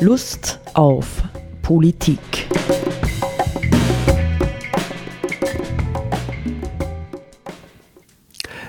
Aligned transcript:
Lust 0.00 0.60
auf 0.74 1.24
Politik. 1.60 2.20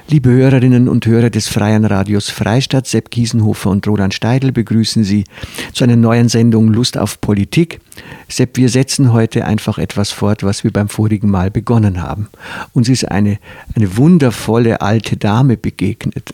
Liebe 0.08 0.32
Hörerinnen 0.32 0.90
und 0.90 1.06
Hörer 1.06 1.30
des 1.30 1.48
Freien 1.48 1.86
Radios 1.86 2.32
Freistadt, 2.32 2.88
Sepp 2.88 3.12
Kiesenhofer 3.12 3.70
und 3.70 3.88
Roland 3.88 4.16
Steidl 4.16 4.52
begrüßen 4.52 5.04
Sie 5.04 5.24
zu 5.72 5.84
einer 5.84 5.96
neuen 5.96 6.30
Sendung 6.30 6.74
Lust 6.74 6.98
auf 6.98 7.22
Politik. 7.22 7.80
Sepp, 8.28 8.58
wir 8.58 8.70
setzen 8.70 9.14
heute 9.14 9.46
einfach 9.46 9.78
etwas 9.78 10.10
fort, 10.10 10.42
was 10.42 10.64
wir 10.64 10.74
beim 10.74 10.90
vorigen 10.90 11.30
Mal 11.30 11.52
begonnen 11.52 12.02
haben. 12.02 12.28
Uns 12.74 12.90
ist 12.90 13.04
eine, 13.08 13.38
eine 13.76 13.98
wundervolle 13.98 14.82
alte 14.82 15.16
Dame 15.16 15.58
begegnet, 15.58 16.32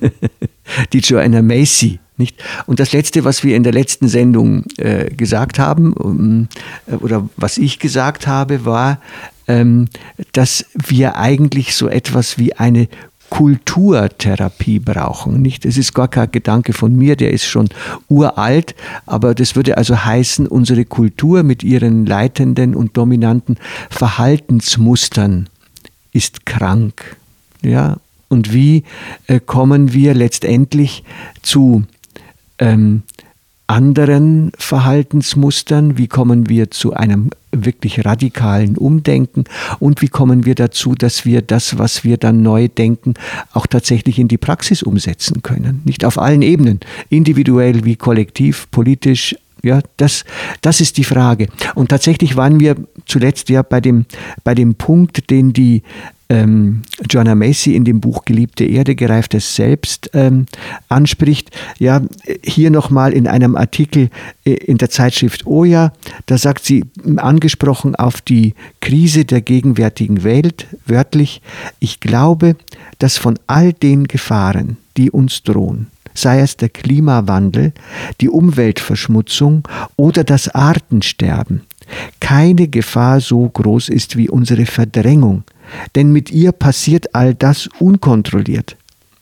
die 0.92 1.00
Joanna 1.00 1.42
Macy. 1.42 1.98
Nicht? 2.18 2.42
Und 2.66 2.80
das 2.80 2.92
Letzte, 2.92 3.24
was 3.24 3.44
wir 3.44 3.56
in 3.56 3.62
der 3.62 3.72
letzten 3.72 4.08
Sendung 4.08 4.64
äh, 4.78 5.10
gesagt 5.10 5.58
haben, 5.58 5.92
um, 5.92 6.48
äh, 6.86 6.94
oder 6.94 7.28
was 7.36 7.58
ich 7.58 7.78
gesagt 7.78 8.26
habe, 8.26 8.64
war, 8.64 9.00
ähm, 9.48 9.88
dass 10.32 10.66
wir 10.72 11.16
eigentlich 11.16 11.74
so 11.74 11.88
etwas 11.88 12.38
wie 12.38 12.54
eine 12.54 12.88
Kulturtherapie 13.30 14.78
brauchen. 14.78 15.42
Nicht? 15.42 15.64
Es 15.64 15.76
ist 15.76 15.94
gar 15.94 16.08
kein 16.08 16.30
Gedanke 16.30 16.72
von 16.72 16.94
mir, 16.94 17.16
der 17.16 17.32
ist 17.32 17.44
schon 17.44 17.68
uralt, 18.08 18.74
aber 19.04 19.34
das 19.34 19.56
würde 19.56 19.76
also 19.76 20.04
heißen, 20.04 20.46
unsere 20.46 20.84
Kultur 20.84 21.42
mit 21.42 21.62
ihren 21.62 22.06
leitenden 22.06 22.74
und 22.74 22.96
dominanten 22.96 23.58
Verhaltensmustern 23.90 25.48
ist 26.12 26.46
krank. 26.46 27.16
Ja? 27.62 27.96
Und 28.28 28.52
wie 28.52 28.84
äh, 29.26 29.40
kommen 29.40 29.92
wir 29.92 30.14
letztendlich 30.14 31.04
zu 31.42 31.84
ähm, 32.58 33.02
anderen 33.66 34.52
Verhaltensmustern? 34.58 35.98
Wie 35.98 36.06
kommen 36.06 36.48
wir 36.48 36.70
zu 36.70 36.94
einem 36.94 37.30
wirklich 37.52 38.04
radikalen 38.04 38.76
Umdenken? 38.76 39.44
Und 39.78 40.02
wie 40.02 40.08
kommen 40.08 40.44
wir 40.44 40.54
dazu, 40.54 40.94
dass 40.94 41.24
wir 41.24 41.42
das, 41.42 41.78
was 41.78 42.04
wir 42.04 42.16
dann 42.16 42.42
neu 42.42 42.68
denken, 42.68 43.14
auch 43.52 43.66
tatsächlich 43.66 44.18
in 44.18 44.28
die 44.28 44.38
Praxis 44.38 44.82
umsetzen 44.82 45.42
können? 45.42 45.82
Nicht 45.84 46.04
auf 46.04 46.18
allen 46.18 46.42
Ebenen, 46.42 46.80
individuell 47.08 47.84
wie 47.84 47.96
kollektiv, 47.96 48.68
politisch, 48.70 49.34
ja, 49.62 49.80
das, 49.96 50.24
das 50.60 50.80
ist 50.80 50.96
die 50.96 51.04
Frage. 51.04 51.48
Und 51.74 51.88
tatsächlich 51.88 52.36
waren 52.36 52.60
wir 52.60 52.76
zuletzt 53.06 53.48
ja 53.48 53.62
bei 53.62 53.80
dem, 53.80 54.06
bei 54.44 54.54
dem 54.54 54.76
Punkt, 54.76 55.28
den 55.30 55.52
die 55.52 55.82
ähm, 56.28 56.82
Joanna 57.08 57.34
Macy 57.34 57.74
in 57.74 57.84
dem 57.84 58.00
Buch 58.00 58.24
Geliebte 58.24 58.64
Erde, 58.64 58.94
gereiftes 58.94 59.54
Selbst 59.54 60.10
ähm, 60.14 60.46
anspricht. 60.88 61.50
Ja, 61.78 62.02
hier 62.42 62.70
nochmal 62.70 63.12
in 63.12 63.26
einem 63.26 63.56
Artikel 63.56 64.10
äh, 64.44 64.52
in 64.52 64.78
der 64.78 64.90
Zeitschrift 64.90 65.46
Oja, 65.46 65.92
da 66.26 66.38
sagt 66.38 66.64
sie, 66.64 66.84
angesprochen 67.16 67.94
auf 67.94 68.20
die 68.20 68.54
Krise 68.80 69.24
der 69.24 69.40
gegenwärtigen 69.40 70.24
Welt, 70.24 70.66
wörtlich, 70.86 71.42
ich 71.78 72.00
glaube, 72.00 72.56
dass 72.98 73.18
von 73.18 73.38
all 73.46 73.72
den 73.72 74.08
Gefahren, 74.08 74.76
die 74.96 75.10
uns 75.10 75.42
drohen, 75.42 75.88
sei 76.14 76.40
es 76.40 76.56
der 76.56 76.70
Klimawandel, 76.70 77.72
die 78.20 78.28
Umweltverschmutzung 78.28 79.68
oder 79.96 80.24
das 80.24 80.48
Artensterben, 80.48 81.62
keine 82.18 82.66
Gefahr 82.66 83.20
so 83.20 83.48
groß 83.48 83.90
ist 83.90 84.16
wie 84.16 84.28
unsere 84.28 84.66
Verdrängung 84.66 85.44
denn 85.94 86.12
mit 86.12 86.30
ihr 86.30 86.52
passiert 86.52 87.14
all 87.14 87.34
das 87.34 87.68
unkontrolliert. 87.78 88.76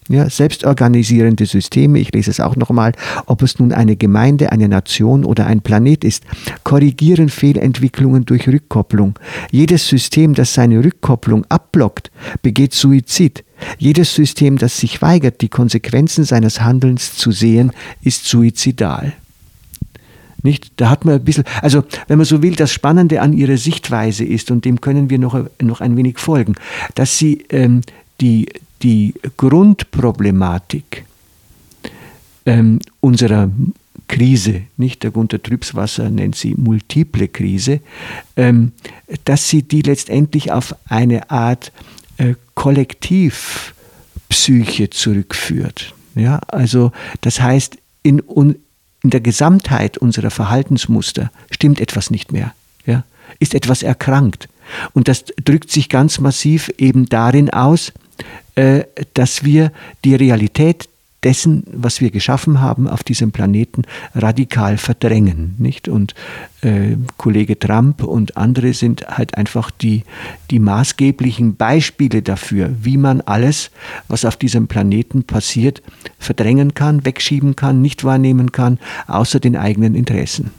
Ja, 0.09 0.28
selbstorganisierende 0.28 1.47
Systeme, 1.47 1.98
ich 1.98 2.12
lese 2.12 2.31
es 2.31 2.39
auch 2.39 2.56
nochmal, 2.56 2.92
ob 3.25 3.41
es 3.41 3.59
nun 3.59 3.73
eine 3.73 3.97
Gemeinde, 3.97 4.53
eine 4.53 4.69
Nation 4.69 5.25
oder 5.25 5.47
ein 5.47 5.62
Planet 5.62 6.05
ist, 6.05 6.25
korrigieren 6.62 7.31
Fehlentwicklungen 7.31 8.27
durch 8.27 8.47
Rückkopplung. 8.47 9.19
Jedes 9.51 9.89
System, 9.89 10.35
das 10.35 10.52
seine 10.52 10.85
Rückkopplung 10.85 11.46
abblockt, 11.48 12.11
begeht 12.42 12.74
Suizid. 12.74 13.45
Jedes 13.79 14.14
System, 14.14 14.58
das 14.58 14.77
sich 14.77 15.01
weigert, 15.01 15.40
die 15.40 15.48
Konsequenzen 15.48 16.24
seines 16.24 16.61
Handelns 16.61 17.17
zu 17.17 17.33
sehen, 17.33 17.73
ist 18.02 18.27
suizidal. 18.27 19.14
Nicht? 20.45 20.73
Da 20.77 20.91
hat 20.91 21.05
man 21.07 21.15
ein 21.15 21.25
bisschen, 21.25 21.45
also 21.63 21.83
wenn 22.07 22.19
man 22.19 22.27
so 22.27 22.43
will, 22.43 22.55
das 22.55 22.71
Spannende 22.71 23.23
an 23.23 23.33
ihrer 23.33 23.57
Sichtweise 23.57 24.25
ist, 24.25 24.51
und 24.51 24.67
dem 24.67 24.79
können 24.81 25.09
wir 25.09 25.19
noch, 25.19 25.43
noch 25.61 25.81
ein 25.81 25.97
wenig 25.97 26.19
folgen, 26.19 26.55
dass 26.95 27.19
sie 27.19 27.47
ähm, 27.49 27.81
die, 28.21 28.51
die 28.83 29.15
Grundproblematik 29.39 31.07
ähm, 32.45 32.79
unserer 33.01 33.51
Krise, 34.07 34.61
nicht 34.77 35.03
der 35.03 35.13
Gunter 35.13 35.43
Trübswasser 35.43 36.11
nennt 36.11 36.37
sie 36.37 36.55
multiple 36.55 37.29
Krise, 37.29 37.81
ähm, 38.37 38.73
dass 39.25 39.49
sie 39.49 39.63
die 39.63 39.81
letztendlich 39.81 40.53
auf 40.53 40.77
eine 40.85 41.31
Art 41.31 41.73
äh, 42.19 42.35
Kollektivpsyche 42.55 44.91
zurückführt. 44.91 45.95
Ja, 46.17 46.37
also 46.49 46.93
das 47.23 47.41
heißt, 47.41 47.79
in, 48.03 48.23
in 49.05 49.11
der 49.11 49.20
Gesamtheit 49.20 49.98
unserer 49.98 50.31
Verhaltensmuster 50.31 51.31
stimmt 51.51 51.81
etwas 51.81 52.11
nicht 52.11 52.33
mehr, 52.33 52.55
ja? 52.87 53.05
ist 53.39 53.55
etwas 53.55 53.83
erkrankt. 53.83 54.48
Und 54.95 55.09
das 55.09 55.25
drückt 55.45 55.70
sich 55.70 55.91
ganz 55.91 56.19
massiv 56.19 56.73
eben 56.79 57.07
darin 57.07 57.51
aus, 57.51 57.93
äh, 58.55 58.85
dass 59.13 59.45
wir 59.45 59.73
die 60.05 60.14
Realität 60.14 60.89
dessen, 61.24 61.64
was 61.73 62.01
wir 62.01 62.11
geschaffen 62.11 62.61
haben 62.61 62.86
auf 62.86 63.02
diesem 63.02 63.33
Planeten, 63.33 63.83
radikal 64.14 64.77
verdrängen. 64.79 65.57
Nicht? 65.58 65.89
Und 65.89 66.14
äh, 66.61 66.96
Kollege 67.17 67.58
Trump 67.58 68.02
und 68.05 68.36
andere 68.36 68.74
sind 68.74 69.07
halt 69.08 69.36
einfach 69.36 69.70
die, 69.70 70.05
die 70.51 70.58
maßgeblichen 70.58 71.57
Beispiele 71.57 72.23
dafür, 72.23 72.70
wie 72.80 72.96
man 72.96 73.20
alles, 73.23 73.70
was 74.08 74.24
auf 74.24 74.36
diesem 74.36 74.68
Planeten 74.68 75.24
passiert, 75.24 75.83
verdrängen 76.18 76.74
kann, 76.74 77.05
wegschieben 77.05 77.57
kann, 77.57 77.80
nicht 77.80 78.05
wahrnehmen 78.05 78.52
kann, 78.52 78.79
außer 79.07 79.40
den 79.40 79.57
eigenen 79.57 79.95
Interessen. 79.95 80.51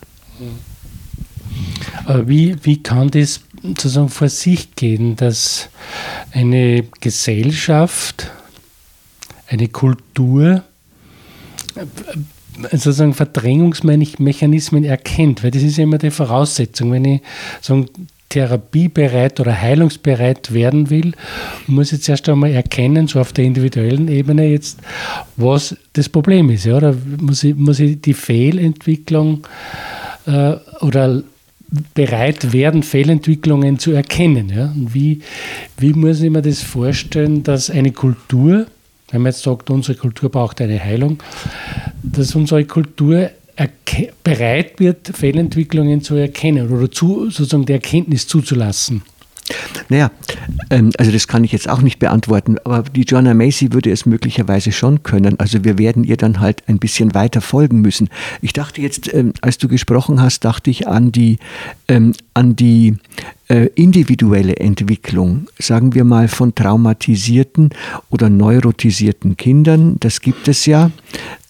Wie, 2.26 2.56
wie 2.64 2.84
kann 2.84 3.10
das 3.12 3.42
sozusagen 3.62 4.10
vor 4.10 4.30
sich 4.30 4.76
gehen, 4.76 5.16
dass 5.16 5.70
eine 6.32 6.84
Gesellschaft 7.00 8.32
eine 9.48 9.68
Kultur 9.68 10.64
äh, 11.76 11.86
sozusagen 12.72 13.14
Verdrängungsmechanismen 13.14 14.86
erkennt, 14.86 15.44
weil 15.44 15.52
das 15.52 15.64
ist 15.64 15.78
ja 15.78 15.84
immer 15.84 15.98
die 15.98 16.12
Voraussetzung. 16.12 16.92
Wenn 16.92 17.06
ich 17.06 17.22
sagen, 17.62 17.90
therapiebereit 18.30 19.40
oder 19.40 19.62
heilungsbereit 19.62 20.54
werden 20.54 20.90
will, 20.90 21.14
muss 21.68 21.94
ich 21.94 22.02
zuerst 22.02 22.28
einmal 22.28 22.52
erkennen, 22.52 23.08
so 23.08 23.20
auf 23.20 23.34
der 23.34 23.46
individuellen 23.46 24.08
Ebene 24.08 24.48
jetzt, 24.48 24.80
was 25.38 25.76
das 25.94 26.10
Problem 26.10 26.50
ist. 26.50 26.66
Ja? 26.66 26.78
Oder 26.78 26.96
muss 27.20 27.44
ich, 27.44 27.56
muss 27.56 27.80
ich 27.80 28.02
die 28.02 28.14
Fehlentwicklung 28.14 29.48
äh, 30.26 30.56
oder 30.82 31.24
bereit 31.94 32.54
werden, 32.54 32.84
Fehlentwicklungen 32.84 33.80
zu 33.80 33.92
erkennen. 33.92 34.50
Ja? 34.50 34.66
Und 34.66 34.94
wie, 34.94 35.22
wie 35.78 35.94
muss 35.94 36.22
ich 36.22 36.30
mir 36.30 36.42
das 36.42 36.62
vorstellen, 36.62 37.44
dass 37.44 37.70
eine 37.70 37.92
Kultur, 37.92 38.68
wenn 39.12 39.22
man 39.22 39.32
jetzt 39.32 39.44
sagt, 39.44 39.70
unsere 39.70 39.98
Kultur 39.98 40.30
braucht 40.30 40.62
eine 40.62 40.84
Heilung, 40.84 41.22
dass 42.04 42.36
unsere 42.36 42.66
Kultur 42.66 43.32
bereit 44.24 44.80
wird, 44.80 45.08
Fehlentwicklungen 45.16 46.02
zu 46.02 46.16
erkennen 46.16 46.70
oder 46.70 46.92
zu, 46.92 47.30
sozusagen 47.30 47.66
die 47.66 47.74
Erkenntnis 47.74 48.28
zuzulassen. 48.28 49.04
Naja, 49.90 50.12
ähm, 50.72 50.92
also 50.98 51.12
das 51.12 51.28
kann 51.28 51.44
ich 51.44 51.52
jetzt 51.52 51.70
auch 51.70 51.82
nicht 51.82 52.00
beantworten, 52.00 52.58
aber 52.64 52.84
die 52.84 53.04
Joanna 53.04 53.34
Macy 53.34 53.74
würde 53.74 53.92
es 53.92 54.06
möglicherweise 54.06 54.72
schon 54.72 55.04
können. 55.04 55.40
Also 55.40 55.64
wir 55.64 55.78
werden 55.78 56.04
ihr 56.04 56.18
dann 56.18 56.40
halt 56.40 56.64
ein 56.68 56.80
bisschen 56.80 57.14
weiter 57.14 57.42
folgen 57.42 57.82
müssen. 57.82 58.10
Ich 58.42 58.54
dachte 58.54 58.82
jetzt, 58.82 59.14
ähm, 59.14 59.34
als 59.42 59.58
du 59.60 59.68
gesprochen 59.68 60.22
hast, 60.22 60.46
dachte 60.46 60.72
ich 60.72 60.88
an 60.88 61.12
die, 61.12 61.38
ähm, 61.88 62.14
an 62.34 62.56
die 62.56 62.98
äh, 63.48 63.68
individuelle 63.76 64.56
Entwicklung, 64.56 65.48
sagen 65.60 65.94
wir 65.94 66.04
mal 66.04 66.28
von 66.28 66.56
traumatisierten 66.56 67.70
oder 68.10 68.30
neurotisierten 68.32 69.38
Kindern. 69.38 69.98
Das 70.00 70.22
gibt 70.22 70.48
es 70.48 70.66
ja 70.66 70.90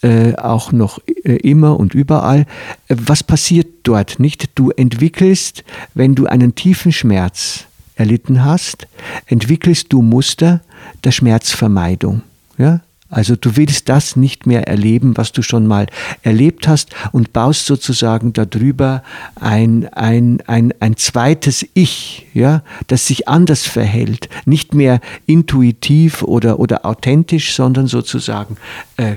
äh, 0.01 0.35
auch 0.35 0.73
noch 0.73 0.99
äh, 1.23 1.37
immer 1.37 1.79
und 1.79 1.95
überall. 1.95 2.45
Was 2.89 3.23
passiert 3.23 3.67
dort 3.83 4.19
nicht? 4.19 4.49
Du 4.55 4.71
entwickelst, 4.71 5.63
wenn 5.93 6.15
du 6.15 6.25
einen 6.25 6.55
tiefen 6.55 6.91
Schmerz 6.91 7.65
erlitten 7.95 8.43
hast, 8.43 8.87
entwickelst 9.25 9.91
du 9.91 10.01
Muster 10.01 10.61
der 11.03 11.11
Schmerzvermeidung. 11.11 12.21
Ja? 12.57 12.81
Also 13.09 13.35
du 13.35 13.55
willst 13.55 13.87
das 13.87 14.15
nicht 14.15 14.45
mehr 14.45 14.67
erleben, 14.67 15.15
was 15.15 15.31
du 15.31 15.41
schon 15.41 15.67
mal 15.67 15.87
erlebt 16.23 16.67
hast 16.67 16.89
und 17.11 17.33
baust 17.33 17.65
sozusagen 17.65 18.33
darüber 18.33 19.03
ein, 19.39 19.87
ein, 19.93 20.41
ein, 20.47 20.73
ein 20.79 20.97
zweites 20.97 21.65
Ich, 21.75 22.25
ja, 22.33 22.63
das 22.87 23.05
sich 23.05 23.27
anders 23.27 23.63
verhält, 23.63 24.27
nicht 24.45 24.73
mehr 24.73 24.99
intuitiv 25.27 26.23
oder, 26.23 26.59
oder 26.59 26.85
authentisch, 26.85 27.55
sondern 27.55 27.87
sozusagen 27.87 28.57
äh, 28.97 29.15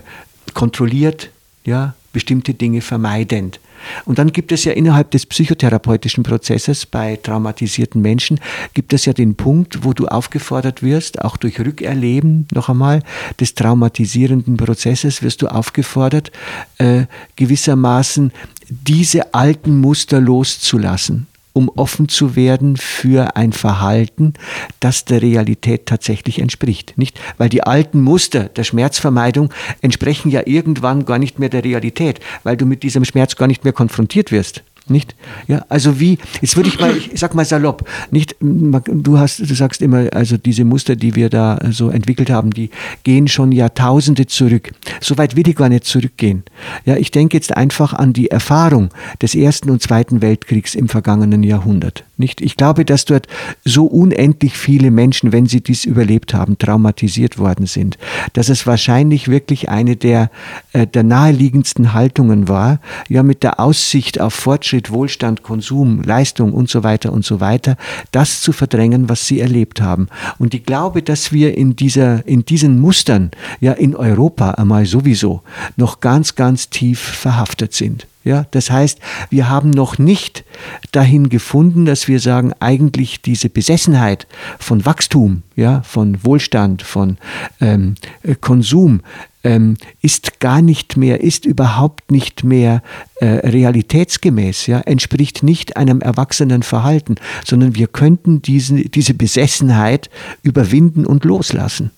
kontrolliert, 0.54 1.30
ja, 1.64 1.94
bestimmte 2.12 2.54
Dinge 2.54 2.82
vermeidend. 2.82 3.58
Und 4.04 4.18
dann 4.18 4.32
gibt 4.32 4.52
es 4.52 4.64
ja 4.64 4.72
innerhalb 4.72 5.10
des 5.10 5.26
psychotherapeutischen 5.26 6.22
Prozesses 6.22 6.86
bei 6.86 7.16
traumatisierten 7.16 8.00
Menschen, 8.00 8.40
gibt 8.74 8.92
es 8.92 9.04
ja 9.04 9.12
den 9.12 9.34
Punkt, 9.34 9.84
wo 9.84 9.92
du 9.92 10.06
aufgefordert 10.06 10.82
wirst, 10.82 11.22
auch 11.22 11.36
durch 11.36 11.60
Rückerleben 11.60 12.46
noch 12.52 12.68
einmal 12.68 13.02
des 13.40 13.54
traumatisierenden 13.54 14.56
Prozesses, 14.56 15.22
wirst 15.22 15.42
du 15.42 15.48
aufgefordert, 15.48 16.32
äh, 16.78 17.06
gewissermaßen 17.36 18.32
diese 18.68 19.34
alten 19.34 19.80
Muster 19.80 20.20
loszulassen 20.20 21.26
um 21.58 21.68
offen 21.74 22.08
zu 22.08 22.36
werden 22.36 22.76
für 22.76 23.34
ein 23.34 23.52
Verhalten, 23.52 24.34
das 24.78 25.04
der 25.04 25.22
Realität 25.22 25.86
tatsächlich 25.86 26.38
entspricht. 26.38 26.96
Nicht? 26.96 27.20
Weil 27.36 27.48
die 27.48 27.64
alten 27.64 28.00
Muster 28.00 28.44
der 28.44 28.62
Schmerzvermeidung 28.62 29.52
entsprechen 29.80 30.30
ja 30.30 30.42
irgendwann 30.46 31.04
gar 31.04 31.18
nicht 31.18 31.40
mehr 31.40 31.48
der 31.48 31.64
Realität, 31.64 32.20
weil 32.44 32.56
du 32.56 32.64
mit 32.64 32.84
diesem 32.84 33.04
Schmerz 33.04 33.34
gar 33.34 33.48
nicht 33.48 33.64
mehr 33.64 33.72
konfrontiert 33.72 34.30
wirst. 34.30 34.62
Nicht? 34.88 35.14
Ja, 35.46 35.64
also 35.68 36.00
wie, 36.00 36.18
jetzt 36.40 36.56
würde 36.56 36.68
ich 36.70 36.80
mal, 36.80 36.96
ich 36.96 37.20
sag 37.20 37.34
mal 37.34 37.44
salopp, 37.44 37.88
nicht, 38.10 38.36
du 38.40 39.18
hast, 39.18 39.40
du 39.40 39.54
sagst 39.54 39.82
immer, 39.82 40.08
also 40.12 40.36
diese 40.36 40.64
Muster, 40.64 40.96
die 40.96 41.14
wir 41.14 41.28
da 41.28 41.58
so 41.70 41.90
entwickelt 41.90 42.30
haben, 42.30 42.52
die 42.52 42.70
gehen 43.04 43.28
schon 43.28 43.52
Jahrtausende 43.52 44.26
zurück. 44.26 44.70
So 45.00 45.18
weit 45.18 45.36
will 45.36 45.48
ich 45.48 45.56
gar 45.56 45.68
nicht 45.68 45.84
zurückgehen. 45.84 46.44
Ja, 46.84 46.96
ich 46.96 47.10
denke 47.10 47.36
jetzt 47.36 47.56
einfach 47.56 47.92
an 47.92 48.12
die 48.12 48.30
Erfahrung 48.30 48.90
des 49.20 49.34
Ersten 49.34 49.70
und 49.70 49.82
Zweiten 49.82 50.22
Weltkriegs 50.22 50.74
im 50.74 50.88
vergangenen 50.88 51.42
Jahrhundert. 51.42 52.04
Nicht? 52.16 52.40
Ich 52.40 52.56
glaube, 52.56 52.84
dass 52.84 53.04
dort 53.04 53.28
so 53.64 53.86
unendlich 53.86 54.56
viele 54.56 54.90
Menschen, 54.90 55.32
wenn 55.32 55.46
sie 55.46 55.60
dies 55.60 55.84
überlebt 55.84 56.34
haben, 56.34 56.58
traumatisiert 56.58 57.38
worden 57.38 57.66
sind, 57.66 57.96
dass 58.32 58.48
es 58.48 58.66
wahrscheinlich 58.66 59.28
wirklich 59.28 59.68
eine 59.68 59.94
der, 59.94 60.30
äh, 60.72 60.86
der 60.86 61.04
naheliegendsten 61.04 61.92
Haltungen 61.92 62.48
war, 62.48 62.80
ja, 63.08 63.22
mit 63.22 63.44
der 63.44 63.60
Aussicht 63.60 64.20
auf 64.20 64.34
Fortschritt, 64.34 64.77
Wohlstand, 64.90 65.42
Konsum, 65.42 66.02
Leistung 66.02 66.52
und 66.52 66.68
so 66.68 66.82
weiter 66.82 67.12
und 67.12 67.24
so 67.24 67.40
weiter, 67.40 67.76
das 68.12 68.40
zu 68.40 68.52
verdrängen, 68.52 69.08
was 69.08 69.26
sie 69.26 69.40
erlebt 69.40 69.80
haben. 69.80 70.08
Und 70.38 70.54
ich 70.54 70.64
glaube, 70.64 71.02
dass 71.02 71.32
wir 71.32 71.56
in 71.56 71.76
dieser, 71.76 72.26
in 72.26 72.44
diesen 72.44 72.80
Mustern, 72.80 73.30
ja, 73.60 73.72
in 73.72 73.94
Europa 73.96 74.52
einmal 74.52 74.86
sowieso 74.86 75.42
noch 75.76 76.00
ganz, 76.00 76.34
ganz 76.34 76.70
tief 76.70 77.00
verhaftet 77.00 77.74
sind. 77.74 78.06
Ja, 78.28 78.44
das 78.50 78.70
heißt, 78.70 78.98
wir 79.30 79.48
haben 79.48 79.70
noch 79.70 79.96
nicht 79.96 80.44
dahin 80.92 81.30
gefunden, 81.30 81.86
dass 81.86 82.08
wir 82.08 82.20
sagen, 82.20 82.52
eigentlich 82.60 83.22
diese 83.22 83.48
Besessenheit 83.48 84.26
von 84.58 84.84
Wachstum, 84.84 85.44
ja, 85.56 85.80
von 85.80 86.22
Wohlstand, 86.24 86.82
von 86.82 87.16
ähm, 87.58 87.94
äh, 88.22 88.34
Konsum 88.34 89.00
ähm, 89.44 89.78
ist 90.02 90.40
gar 90.40 90.60
nicht 90.60 90.98
mehr, 90.98 91.22
ist 91.22 91.46
überhaupt 91.46 92.10
nicht 92.10 92.44
mehr 92.44 92.82
äh, 93.22 93.48
realitätsgemäß, 93.48 94.66
ja, 94.66 94.80
entspricht 94.80 95.42
nicht 95.42 95.78
einem 95.78 96.02
erwachsenen 96.02 96.62
Verhalten, 96.62 97.14
sondern 97.46 97.76
wir 97.76 97.86
könnten 97.86 98.42
diesen, 98.42 98.90
diese 98.90 99.14
Besessenheit 99.14 100.10
überwinden 100.42 101.06
und 101.06 101.24
loslassen. 101.24 101.92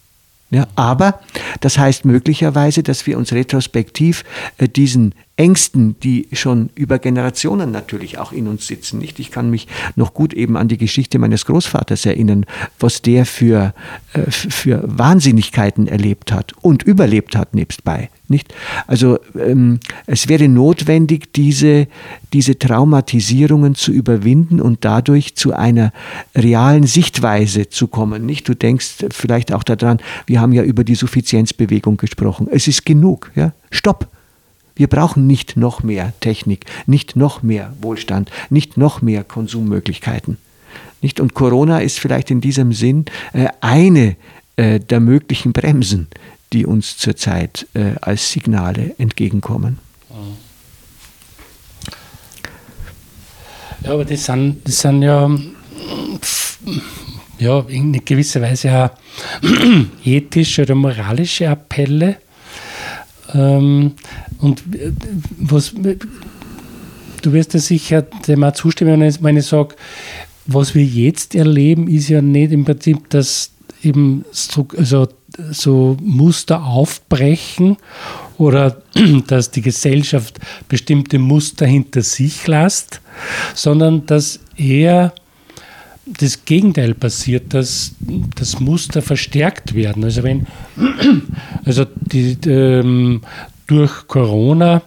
Ja, 0.52 0.66
aber 0.74 1.20
das 1.60 1.78
heißt 1.78 2.04
möglicherweise, 2.04 2.82
dass 2.82 3.06
wir 3.06 3.18
uns 3.18 3.32
retrospektiv 3.32 4.24
äh, 4.58 4.68
diesen 4.68 5.14
Ängsten, 5.40 5.96
die 6.02 6.28
schon 6.32 6.68
über 6.74 6.98
Generationen 6.98 7.70
natürlich 7.70 8.18
auch 8.18 8.30
in 8.30 8.46
uns 8.46 8.66
sitzen. 8.66 8.98
Nicht? 8.98 9.18
Ich 9.18 9.30
kann 9.30 9.48
mich 9.48 9.68
noch 9.96 10.12
gut 10.12 10.34
eben 10.34 10.54
an 10.54 10.68
die 10.68 10.76
Geschichte 10.76 11.18
meines 11.18 11.46
Großvaters 11.46 12.04
erinnern, 12.04 12.44
was 12.78 13.00
der 13.00 13.24
für, 13.24 13.72
äh, 14.12 14.30
für 14.30 14.82
Wahnsinnigkeiten 14.84 15.86
erlebt 15.86 16.30
hat 16.30 16.52
und 16.60 16.82
überlebt 16.82 17.36
hat 17.36 17.54
nebstbei. 17.54 18.10
Nicht? 18.28 18.52
Also 18.86 19.18
ähm, 19.34 19.80
es 20.06 20.28
wäre 20.28 20.46
notwendig, 20.46 21.32
diese, 21.32 21.88
diese 22.34 22.58
Traumatisierungen 22.58 23.74
zu 23.74 23.92
überwinden 23.92 24.60
und 24.60 24.84
dadurch 24.84 25.36
zu 25.36 25.54
einer 25.54 25.90
realen 26.36 26.84
Sichtweise 26.84 27.70
zu 27.70 27.88
kommen. 27.88 28.26
Nicht? 28.26 28.46
Du 28.46 28.54
denkst 28.54 29.06
vielleicht 29.10 29.54
auch 29.54 29.62
daran, 29.62 30.00
wir 30.26 30.42
haben 30.42 30.52
ja 30.52 30.64
über 30.64 30.84
die 30.84 30.96
Suffizienzbewegung 30.96 31.96
gesprochen. 31.96 32.46
Es 32.50 32.68
ist 32.68 32.84
genug. 32.84 33.32
Ja? 33.34 33.54
Stopp. 33.70 34.06
Wir 34.80 34.86
brauchen 34.86 35.26
nicht 35.26 35.58
noch 35.58 35.82
mehr 35.82 36.14
Technik, 36.20 36.64
nicht 36.86 37.14
noch 37.14 37.42
mehr 37.42 37.74
Wohlstand, 37.82 38.30
nicht 38.48 38.78
noch 38.78 39.02
mehr 39.02 39.24
Konsummöglichkeiten. 39.24 40.38
Nicht? 41.02 41.20
Und 41.20 41.34
Corona 41.34 41.80
ist 41.80 41.98
vielleicht 41.98 42.30
in 42.30 42.40
diesem 42.40 42.72
Sinn 42.72 43.04
äh, 43.34 43.48
eine 43.60 44.16
äh, 44.56 44.80
der 44.80 45.00
möglichen 45.00 45.52
Bremsen, 45.52 46.08
die 46.54 46.64
uns 46.64 46.96
zurzeit 46.96 47.66
äh, 47.74 47.92
als 48.00 48.32
Signale 48.32 48.94
entgegenkommen. 48.96 49.78
Ja, 53.84 53.92
aber 53.92 54.06
das 54.06 54.24
sind, 54.24 54.66
das 54.66 54.80
sind 54.80 55.02
ja, 55.02 55.30
ja 57.38 57.60
in 57.68 58.02
gewisser 58.02 58.40
Weise 58.40 58.72
auch 58.74 59.46
ethische 60.06 60.62
oder 60.62 60.74
moralische 60.74 61.50
Appelle, 61.50 62.16
ähm, 63.34 63.92
und 64.40 64.62
äh, 64.74 64.92
was, 65.38 65.74
du 67.22 67.32
wirst 67.32 67.54
ja 67.54 67.60
sicher 67.60 68.02
dem 68.02 68.44
auch 68.44 68.52
zustimmen, 68.52 69.00
wenn 69.20 69.36
ich 69.36 69.46
sage, 69.46 69.76
was 70.46 70.74
wir 70.74 70.84
jetzt 70.84 71.34
erleben, 71.34 71.88
ist 71.88 72.08
ja 72.08 72.22
nicht 72.22 72.52
im 72.52 72.64
Prinzip, 72.64 73.08
dass 73.10 73.52
eben 73.82 74.24
so, 74.32 74.66
also 74.76 75.08
so 75.50 75.96
Muster 76.02 76.64
aufbrechen 76.64 77.76
oder 78.36 78.82
dass 79.26 79.50
die 79.50 79.62
Gesellschaft 79.62 80.38
bestimmte 80.68 81.18
Muster 81.18 81.66
hinter 81.66 82.02
sich 82.02 82.46
lässt, 82.46 83.00
sondern 83.54 84.06
dass 84.06 84.40
eher 84.56 85.12
das 86.18 86.44
Gegenteil 86.44 86.94
passiert, 86.94 87.54
dass 87.54 87.94
das 88.34 88.60
Muster 88.60 89.02
verstärkt 89.02 89.74
werden. 89.74 90.04
Also 90.04 90.22
wenn 90.22 90.46
also 91.64 91.86
die, 92.00 92.36
ähm, 92.46 93.22
durch 93.66 94.08
Corona 94.08 94.82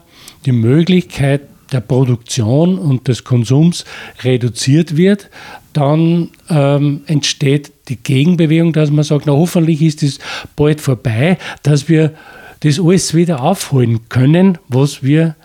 die 0.46 0.52
Möglichkeit 0.52 1.42
der 1.72 1.82
Produktion 1.82 2.78
und 2.78 3.08
des 3.08 3.24
Konsums 3.24 3.86
reduziert 4.24 4.96
wird, 4.96 5.30
dann 5.74 6.30
ähm, 6.50 7.02
entsteht 7.08 7.72
die 7.90 7.98
Gegenbewegung, 7.98 8.74
dass 8.74 8.92
man 8.92 9.04
sagt, 9.04 9.26
na 9.26 9.34
hoffentlich 9.34 9.82
ist 9.82 10.04
es 10.04 10.20
bald 10.56 10.82
vorbei, 10.82 11.38
dass 11.64 11.90
wir 11.90 12.14
das 12.60 12.80
alles 12.80 13.14
wieder 13.14 13.42
aufholen 13.42 14.08
können, 14.10 14.58
was 14.68 15.04
wir 15.04 15.36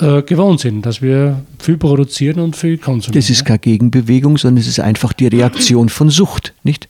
äh, 0.00 0.22
gewohnt 0.22 0.60
sind, 0.60 0.84
dass 0.84 1.02
wir 1.02 1.42
viel 1.58 1.76
produzieren 1.76 2.40
und 2.40 2.56
viel 2.56 2.78
konsumieren. 2.78 3.20
Das 3.20 3.30
ist 3.30 3.44
keine 3.44 3.58
Gegenbewegung, 3.58 4.38
sondern 4.38 4.60
es 4.60 4.68
ist 4.68 4.80
einfach 4.80 5.12
die 5.12 5.26
Reaktion 5.26 5.88
von 5.88 6.10
Sucht, 6.10 6.54
nicht? 6.62 6.88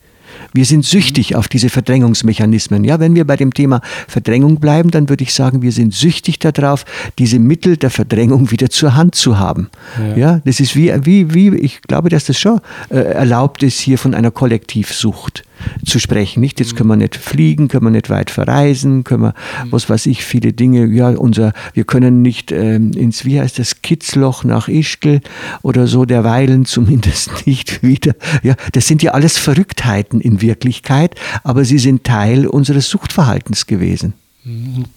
Wir 0.52 0.64
sind 0.64 0.84
süchtig 0.84 1.34
auf 1.34 1.48
diese 1.48 1.68
Verdrängungsmechanismen. 1.68 2.84
Ja, 2.84 3.00
wenn 3.00 3.14
wir 3.14 3.26
bei 3.26 3.36
dem 3.36 3.54
Thema 3.54 3.80
Verdrängung 4.08 4.60
bleiben, 4.60 4.90
dann 4.90 5.08
würde 5.08 5.24
ich 5.24 5.34
sagen, 5.34 5.62
wir 5.62 5.72
sind 5.72 5.94
süchtig 5.94 6.38
darauf, 6.38 6.84
diese 7.18 7.38
Mittel 7.38 7.76
der 7.76 7.90
Verdrängung 7.90 8.50
wieder 8.50 8.70
zur 8.70 8.94
Hand 8.94 9.14
zu 9.14 9.38
haben. 9.38 9.68
Ja, 9.98 10.16
ja 10.16 10.40
das 10.44 10.60
ist 10.60 10.76
wie, 10.76 10.92
wie, 11.04 11.32
wie, 11.34 11.56
ich 11.56 11.82
glaube, 11.82 12.08
dass 12.08 12.26
das 12.26 12.38
schon 12.38 12.60
äh, 12.90 12.96
erlaubt 12.96 13.62
ist 13.62 13.78
hier 13.80 13.98
von 13.98 14.14
einer 14.14 14.30
Kollektivsucht 14.30 15.42
zu 15.84 15.98
sprechen. 15.98 16.40
Nicht? 16.40 16.60
Jetzt 16.60 16.76
können 16.76 16.88
wir 16.88 16.96
nicht 16.96 17.16
fliegen, 17.16 17.68
können 17.68 17.84
wir 17.86 17.90
nicht 17.90 18.10
weit 18.10 18.30
verreisen, 18.30 19.04
können 19.04 19.22
wir, 19.22 19.34
mhm. 19.64 19.72
was 19.72 19.88
weiß 19.88 20.06
ich, 20.06 20.24
viele 20.24 20.52
Dinge, 20.52 20.86
ja, 20.86 21.10
unser, 21.10 21.52
wir 21.74 21.84
können 21.84 22.22
nicht 22.22 22.52
ähm, 22.52 22.92
ins, 22.92 23.24
wie 23.24 23.40
heißt 23.40 23.58
das, 23.58 23.82
Kitzloch 23.82 24.44
nach 24.44 24.68
Ischgl 24.68 25.20
oder 25.62 25.86
so, 25.86 26.04
derweilen 26.04 26.64
zumindest 26.66 27.46
nicht 27.46 27.82
wieder. 27.82 28.14
Ja, 28.42 28.54
das 28.72 28.86
sind 28.86 29.02
ja 29.02 29.12
alles 29.12 29.38
Verrücktheiten 29.38 30.20
in 30.20 30.40
Wirklichkeit, 30.40 31.14
aber 31.44 31.64
sie 31.64 31.78
sind 31.78 32.04
Teil 32.04 32.46
unseres 32.46 32.88
Suchtverhaltens 32.88 33.66
gewesen. 33.66 34.14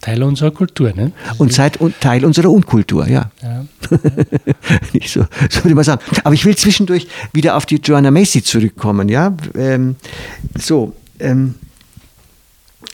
Teil 0.00 0.22
unserer 0.22 0.52
Kultur, 0.52 0.92
ne? 0.94 1.12
Und 1.38 1.52
Zeit, 1.52 1.78
Teil 2.00 2.24
unserer 2.24 2.50
Unkultur, 2.50 3.08
ja. 3.08 3.32
ja. 3.42 3.66
Nicht 4.92 5.10
so, 5.10 5.26
so 5.50 5.64
würde 5.64 5.74
man 5.74 5.82
sagen. 5.82 6.02
Aber 6.22 6.34
ich 6.34 6.44
will 6.44 6.56
zwischendurch 6.56 7.08
wieder 7.32 7.56
auf 7.56 7.66
die 7.66 7.76
Joanna 7.76 8.12
Macy 8.12 8.44
zurückkommen, 8.44 9.08
ja. 9.08 9.36
Ähm, 9.56 9.96
so, 10.56 10.94
ähm, 11.18 11.56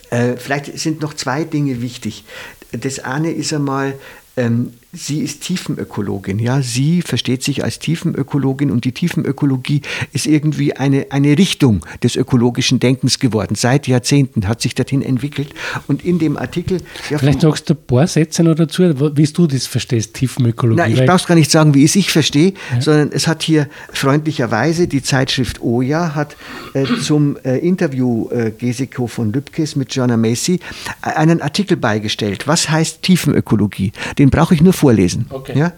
äh, 0.09 0.37
vielleicht 0.37 0.79
sind 0.79 1.03
noch 1.03 1.13
zwei 1.15 1.45
Dinge 1.45 1.83
wichtig. 1.83 2.25
Das 2.73 3.01
eine 3.01 3.33
ist 3.33 3.53
einmal, 3.53 3.95
ähm, 4.39 4.73
sie 4.97 5.21
ist 5.21 5.43
Tiefenökologin. 5.43 6.39
Ja? 6.39 6.63
Sie 6.63 7.03
versteht 7.03 7.43
sich 7.43 7.63
als 7.63 7.79
Tiefenökologin 7.79 8.71
und 8.71 8.85
die 8.85 8.93
Tiefenökologie 8.93 9.83
ist 10.13 10.27
irgendwie 10.27 10.75
eine, 10.75 11.07
eine 11.11 11.37
Richtung 11.39 11.85
des 12.03 12.17
ökologischen 12.17 12.81
Denkens 12.81 13.19
geworden. 13.19 13.55
Seit 13.55 13.87
Jahrzehnten 13.87 14.49
hat 14.49 14.61
sich 14.61 14.75
dorthin 14.75 15.03
entwickelt. 15.03 15.55
Und 15.87 16.05
in 16.05 16.19
dem 16.19 16.37
Artikel. 16.37 16.81
Ja, 17.11 17.19
Vielleicht 17.19 17.43
sagst 17.43 17.69
du 17.69 17.75
ein 17.75 17.87
paar 17.87 18.07
Sätze 18.07 18.43
noch 18.43 18.55
dazu, 18.55 18.83
wie 19.17 19.25
du 19.25 19.47
das 19.47 19.67
verstehst, 19.67 20.15
Tiefenökologie. 20.15 20.81
Nein, 20.81 20.93
ich 20.93 21.05
brauch's 21.05 21.27
gar 21.27 21.35
nicht 21.35 21.51
sagen, 21.51 21.75
wie 21.75 21.85
es 21.85 21.95
ich 21.97 22.11
verstehe, 22.11 22.55
ja. 22.73 22.81
sondern 22.81 23.11
es 23.13 23.27
hat 23.27 23.43
hier 23.43 23.69
freundlicherweise 23.93 24.89
die 24.89 25.03
Zeitschrift 25.03 25.61
Oja 25.61 26.15
hat 26.15 26.37
äh, 26.75 26.85
zum 27.03 27.37
äh, 27.45 27.59
Interview 27.59 28.29
äh, 28.31 28.53
Gesiko 28.57 29.07
von 29.07 29.33
Lübkes 29.33 29.77
mit 29.77 29.95
Joanna 29.95 30.17
Macy 30.17 30.61
äh, 31.03 31.11
einen 31.11 31.43
Artikel 31.43 31.77
beigestellt. 31.77 32.47
Was 32.47 32.71
heißt 32.71 33.03
Tiefenökologie? 33.03 33.93
Den 34.19 34.31
brauche 34.31 34.55
ich 34.55 34.63
nur 34.63 34.73
vor 34.73 34.86
vorlesen. 34.87 35.27
Okay. 35.31 35.59
Ja? 35.59 35.73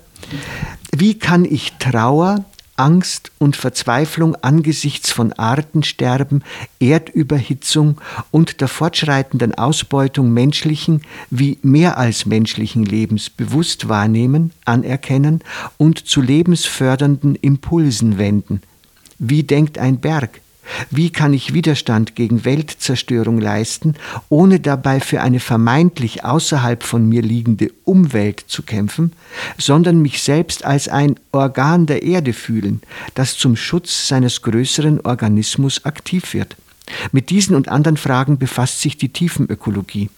Wie 0.94 1.18
kann 1.18 1.46
ich 1.46 1.72
Trauer, 1.78 2.44
Angst 2.76 3.32
und 3.38 3.56
Verzweiflung 3.56 4.36
angesichts 4.42 5.10
von 5.10 5.32
Artensterben, 5.32 6.44
Erdüberhitzung 6.78 7.98
und 8.30 8.60
der 8.60 8.68
fortschreitenden 8.68 9.54
Ausbeutung 9.54 10.30
menschlichen 10.34 11.00
wie 11.30 11.56
mehr 11.62 11.96
als 11.96 12.26
menschlichen 12.26 12.84
Lebens 12.84 13.30
bewusst 13.30 13.88
wahrnehmen, 13.88 14.52
anerkennen 14.66 15.40
und 15.78 16.06
zu 16.06 16.20
lebensfördernden 16.20 17.34
Impulsen 17.34 18.18
wenden. 18.18 18.60
Wie 19.18 19.42
denkt 19.42 19.78
ein 19.78 20.00
Berg? 20.00 20.42
Wie 20.90 21.10
kann 21.10 21.32
ich 21.32 21.54
Widerstand 21.54 22.14
gegen 22.14 22.44
Weltzerstörung 22.44 23.40
leisten, 23.40 23.94
ohne 24.28 24.60
dabei 24.60 25.00
für 25.00 25.20
eine 25.20 25.40
vermeintlich 25.40 26.24
außerhalb 26.24 26.82
von 26.82 27.08
mir 27.08 27.22
liegende 27.22 27.70
Umwelt 27.84 28.44
zu 28.46 28.62
kämpfen, 28.62 29.12
sondern 29.56 30.02
mich 30.02 30.22
selbst 30.22 30.64
als 30.64 30.88
ein 30.88 31.16
Organ 31.32 31.86
der 31.86 32.02
Erde 32.02 32.32
fühlen, 32.32 32.82
das 33.14 33.36
zum 33.36 33.56
Schutz 33.56 34.08
seines 34.08 34.42
größeren 34.42 35.00
Organismus 35.00 35.84
aktiv 35.84 36.34
wird? 36.34 36.56
Mit 37.12 37.30
diesen 37.30 37.54
und 37.54 37.68
anderen 37.68 37.96
Fragen 37.96 38.38
befasst 38.38 38.80
sich 38.80 38.96
die 38.96 39.10
Tiefenökologie 39.10 40.08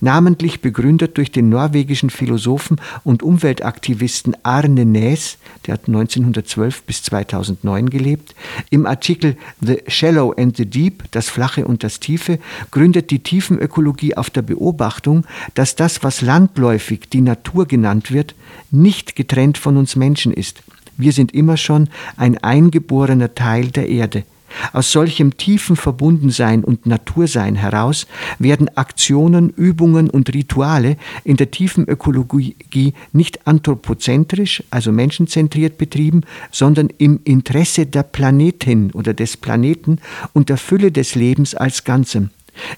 namentlich 0.00 0.60
begründet 0.60 1.16
durch 1.16 1.30
den 1.30 1.48
norwegischen 1.48 2.10
Philosophen 2.10 2.80
und 3.04 3.22
Umweltaktivisten 3.22 4.36
Arne 4.42 4.84
Næss, 4.84 5.38
der 5.66 5.74
hat 5.74 5.88
1912 5.88 6.82
bis 6.84 7.02
2009 7.02 7.90
gelebt. 7.90 8.34
Im 8.70 8.86
Artikel 8.86 9.36
The 9.60 9.78
Shallow 9.88 10.32
and 10.32 10.56
the 10.56 10.66
Deep, 10.66 11.04
das 11.10 11.28
Flache 11.28 11.66
und 11.66 11.82
das 11.82 12.00
Tiefe, 12.00 12.38
gründet 12.70 13.10
die 13.10 13.20
Tiefenökologie 13.20 14.16
auf 14.16 14.30
der 14.30 14.42
Beobachtung, 14.42 15.24
dass 15.54 15.76
das, 15.76 16.02
was 16.02 16.20
landläufig 16.20 17.08
die 17.10 17.20
Natur 17.20 17.66
genannt 17.66 18.12
wird, 18.12 18.34
nicht 18.70 19.16
getrennt 19.16 19.58
von 19.58 19.76
uns 19.76 19.96
Menschen 19.96 20.32
ist. 20.32 20.62
Wir 20.96 21.12
sind 21.12 21.34
immer 21.34 21.56
schon 21.56 21.88
ein 22.16 22.38
eingeborener 22.38 23.34
Teil 23.34 23.68
der 23.68 23.88
Erde. 23.88 24.24
Aus 24.72 24.92
solchem 24.92 25.36
tiefen 25.36 25.76
Verbundensein 25.76 26.64
und 26.64 26.86
Natursein 26.86 27.54
heraus 27.54 28.06
werden 28.38 28.68
Aktionen, 28.76 29.50
Übungen 29.50 30.08
und 30.10 30.32
Rituale 30.32 30.96
in 31.24 31.36
der 31.36 31.50
tiefen 31.50 31.88
Ökologie 31.88 32.56
nicht 33.12 33.46
anthropozentrisch, 33.46 34.62
also 34.70 34.92
menschenzentriert 34.92 35.78
betrieben, 35.78 36.22
sondern 36.50 36.88
im 36.98 37.20
Interesse 37.24 37.86
der 37.86 38.02
Planetin 38.02 38.90
oder 38.92 39.14
des 39.14 39.36
Planeten 39.36 39.98
und 40.32 40.48
der 40.48 40.56
Fülle 40.56 40.92
des 40.92 41.14
Lebens 41.14 41.54
als 41.54 41.84
Ganzem. 41.84 42.30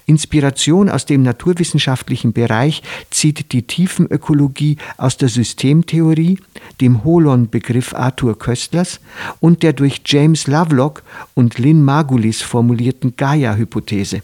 Inspiration 0.05 0.89
aus 0.89 1.05
dem 1.05 1.23
naturwissenschaftlichen 1.23 2.33
Bereich 2.33 2.81
zieht 3.09 3.51
die 3.51 3.63
Tiefenökologie 3.63 4.77
aus 4.97 5.17
der 5.17 5.29
Systemtheorie, 5.29 6.39
dem 6.81 7.03
Holon-Begriff 7.03 7.93
Arthur 7.93 8.37
Köstlers 8.37 8.99
und 9.39 9.63
der 9.63 9.73
durch 9.73 10.01
James 10.05 10.47
Lovelock 10.47 11.03
und 11.33 11.57
Lynn 11.59 11.83
Margulis 11.83 12.41
formulierten 12.41 13.15
Gaia-Hypothese. 13.15 14.21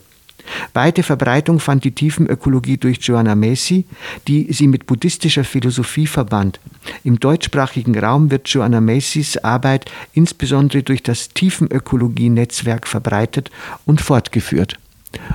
Weite 0.74 1.04
Verbreitung 1.04 1.60
fand 1.60 1.84
die 1.84 1.92
Tiefenökologie 1.92 2.78
durch 2.78 3.00
Joanna 3.02 3.36
Macy, 3.36 3.86
die 4.28 4.52
sie 4.52 4.68
mit 4.68 4.86
buddhistischer 4.86 5.44
Philosophie 5.44 6.08
verband. 6.08 6.60
Im 7.04 7.20
deutschsprachigen 7.20 7.98
Raum 7.98 8.32
wird 8.32 8.48
Joanna 8.50 8.82
Macys 8.82 9.38
Arbeit 9.38 9.92
insbesondere 10.14 10.84
durch 10.84 11.04
das 11.04 11.30
Tiefenökologie-Netzwerk 11.30 12.88
verbreitet 12.88 13.50
und 13.86 14.02
fortgeführt. 14.02 14.78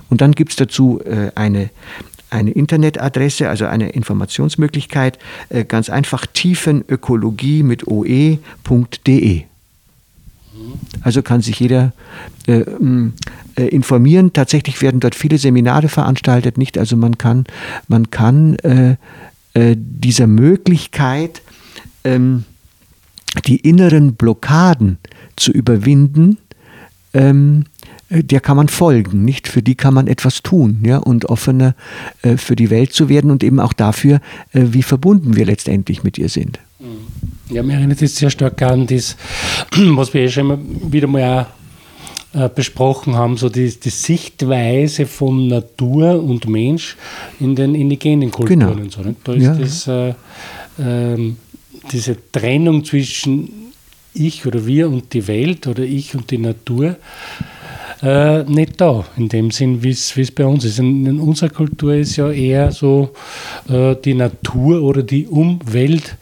Und 0.08 0.20
dann 0.20 0.32
gibt 0.32 0.50
es 0.50 0.56
dazu 0.56 1.00
äh, 1.04 1.30
eine, 1.34 1.70
eine 2.30 2.50
Internetadresse, 2.50 3.48
also 3.48 3.66
eine 3.66 3.90
Informationsmöglichkeit, 3.90 5.18
äh, 5.48 5.64
ganz 5.64 5.90
einfach 5.90 6.26
tiefenökologie 6.26 7.62
mit 7.62 7.86
oe.de. 7.86 9.44
Also 11.02 11.22
kann 11.22 11.40
sich 11.40 11.58
jeder 11.60 11.92
äh, 12.46 12.64
äh, 13.56 13.62
informieren. 13.68 14.32
Tatsächlich 14.32 14.82
werden 14.82 15.00
dort 15.00 15.14
viele 15.14 15.38
Seminare 15.38 15.88
veranstaltet, 15.88 16.58
nicht? 16.58 16.76
Also 16.78 16.96
man 16.96 17.18
kann, 17.18 17.44
man 17.88 18.10
kann 18.10 18.56
äh, 18.56 18.96
äh 19.54 19.76
dieser 19.76 20.26
Möglichkeit, 20.26 21.42
ähm, 22.04 22.44
die 23.46 23.56
inneren 23.56 24.14
Blockaden 24.14 24.98
zu 25.36 25.52
überwinden, 25.52 26.38
ähm, 27.14 27.64
äh, 27.64 27.79
der 28.10 28.40
kann 28.40 28.56
man 28.56 28.68
folgen, 28.68 29.24
nicht? 29.24 29.48
Für 29.48 29.62
die 29.62 29.76
kann 29.76 29.94
man 29.94 30.06
etwas 30.06 30.42
tun, 30.42 30.82
ja, 30.84 30.98
und 30.98 31.26
offener 31.26 31.74
äh, 32.22 32.36
für 32.36 32.56
die 32.56 32.68
Welt 32.70 32.92
zu 32.92 33.08
werden 33.08 33.30
und 33.30 33.44
eben 33.44 33.60
auch 33.60 33.72
dafür, 33.72 34.20
äh, 34.52 34.62
wie 34.70 34.82
verbunden 34.82 35.36
wir 35.36 35.46
letztendlich 35.46 36.02
mit 36.02 36.18
ihr 36.18 36.28
sind. 36.28 36.58
Mhm. 36.80 37.54
Ja, 37.54 37.62
mir 37.62 37.74
erinnert 37.74 38.02
es 38.02 38.16
sehr 38.16 38.30
stark 38.30 38.60
an 38.62 38.86
das, 38.86 39.16
was 39.76 40.12
wir 40.12 40.22
ja 40.22 40.28
schon 40.28 40.92
wieder 40.92 41.06
mal 41.06 41.42
auch, 41.42 41.46
äh, 42.32 42.48
besprochen 42.48 43.16
haben, 43.16 43.36
so 43.36 43.48
die, 43.48 43.68
die, 43.68 43.90
Sichtweise 43.90 45.06
von 45.06 45.48
Natur 45.48 46.22
und 46.22 46.48
Mensch 46.48 46.96
in 47.40 47.56
den 47.56 47.74
indigenen 47.74 48.30
Kulturen 48.30 48.60
genau. 48.60 48.72
und 48.82 48.92
so. 48.92 49.02
Nicht? 49.02 49.16
Da 49.24 49.32
ist 49.32 49.42
ja. 49.42 49.54
das, 49.54 49.86
äh, 49.88 50.14
ähm, 50.78 51.36
diese 51.90 52.16
Trennung 52.30 52.84
zwischen 52.84 53.72
ich 54.14 54.46
oder 54.46 54.64
wir 54.64 54.88
und 54.88 55.12
die 55.12 55.26
Welt 55.26 55.66
oder 55.66 55.82
ich 55.82 56.14
und 56.14 56.30
die 56.30 56.38
Natur 56.38 56.96
äh, 58.02 58.44
nicht 58.44 58.80
da, 58.80 59.04
in 59.16 59.28
dem 59.28 59.50
Sinn, 59.50 59.82
wie 59.82 59.90
es 59.90 60.30
bei 60.32 60.46
uns 60.46 60.64
ist. 60.64 60.78
In, 60.78 61.06
in, 61.06 61.20
unserer 61.20 61.50
Kultur 61.50 61.94
ist 61.94 62.16
ja 62.16 62.30
eher 62.30 62.72
so, 62.72 63.10
äh, 63.68 63.94
die 64.04 64.14
Natur 64.14 64.82
oder 64.82 65.02
die 65.02 65.26
Umwelt 65.26 66.16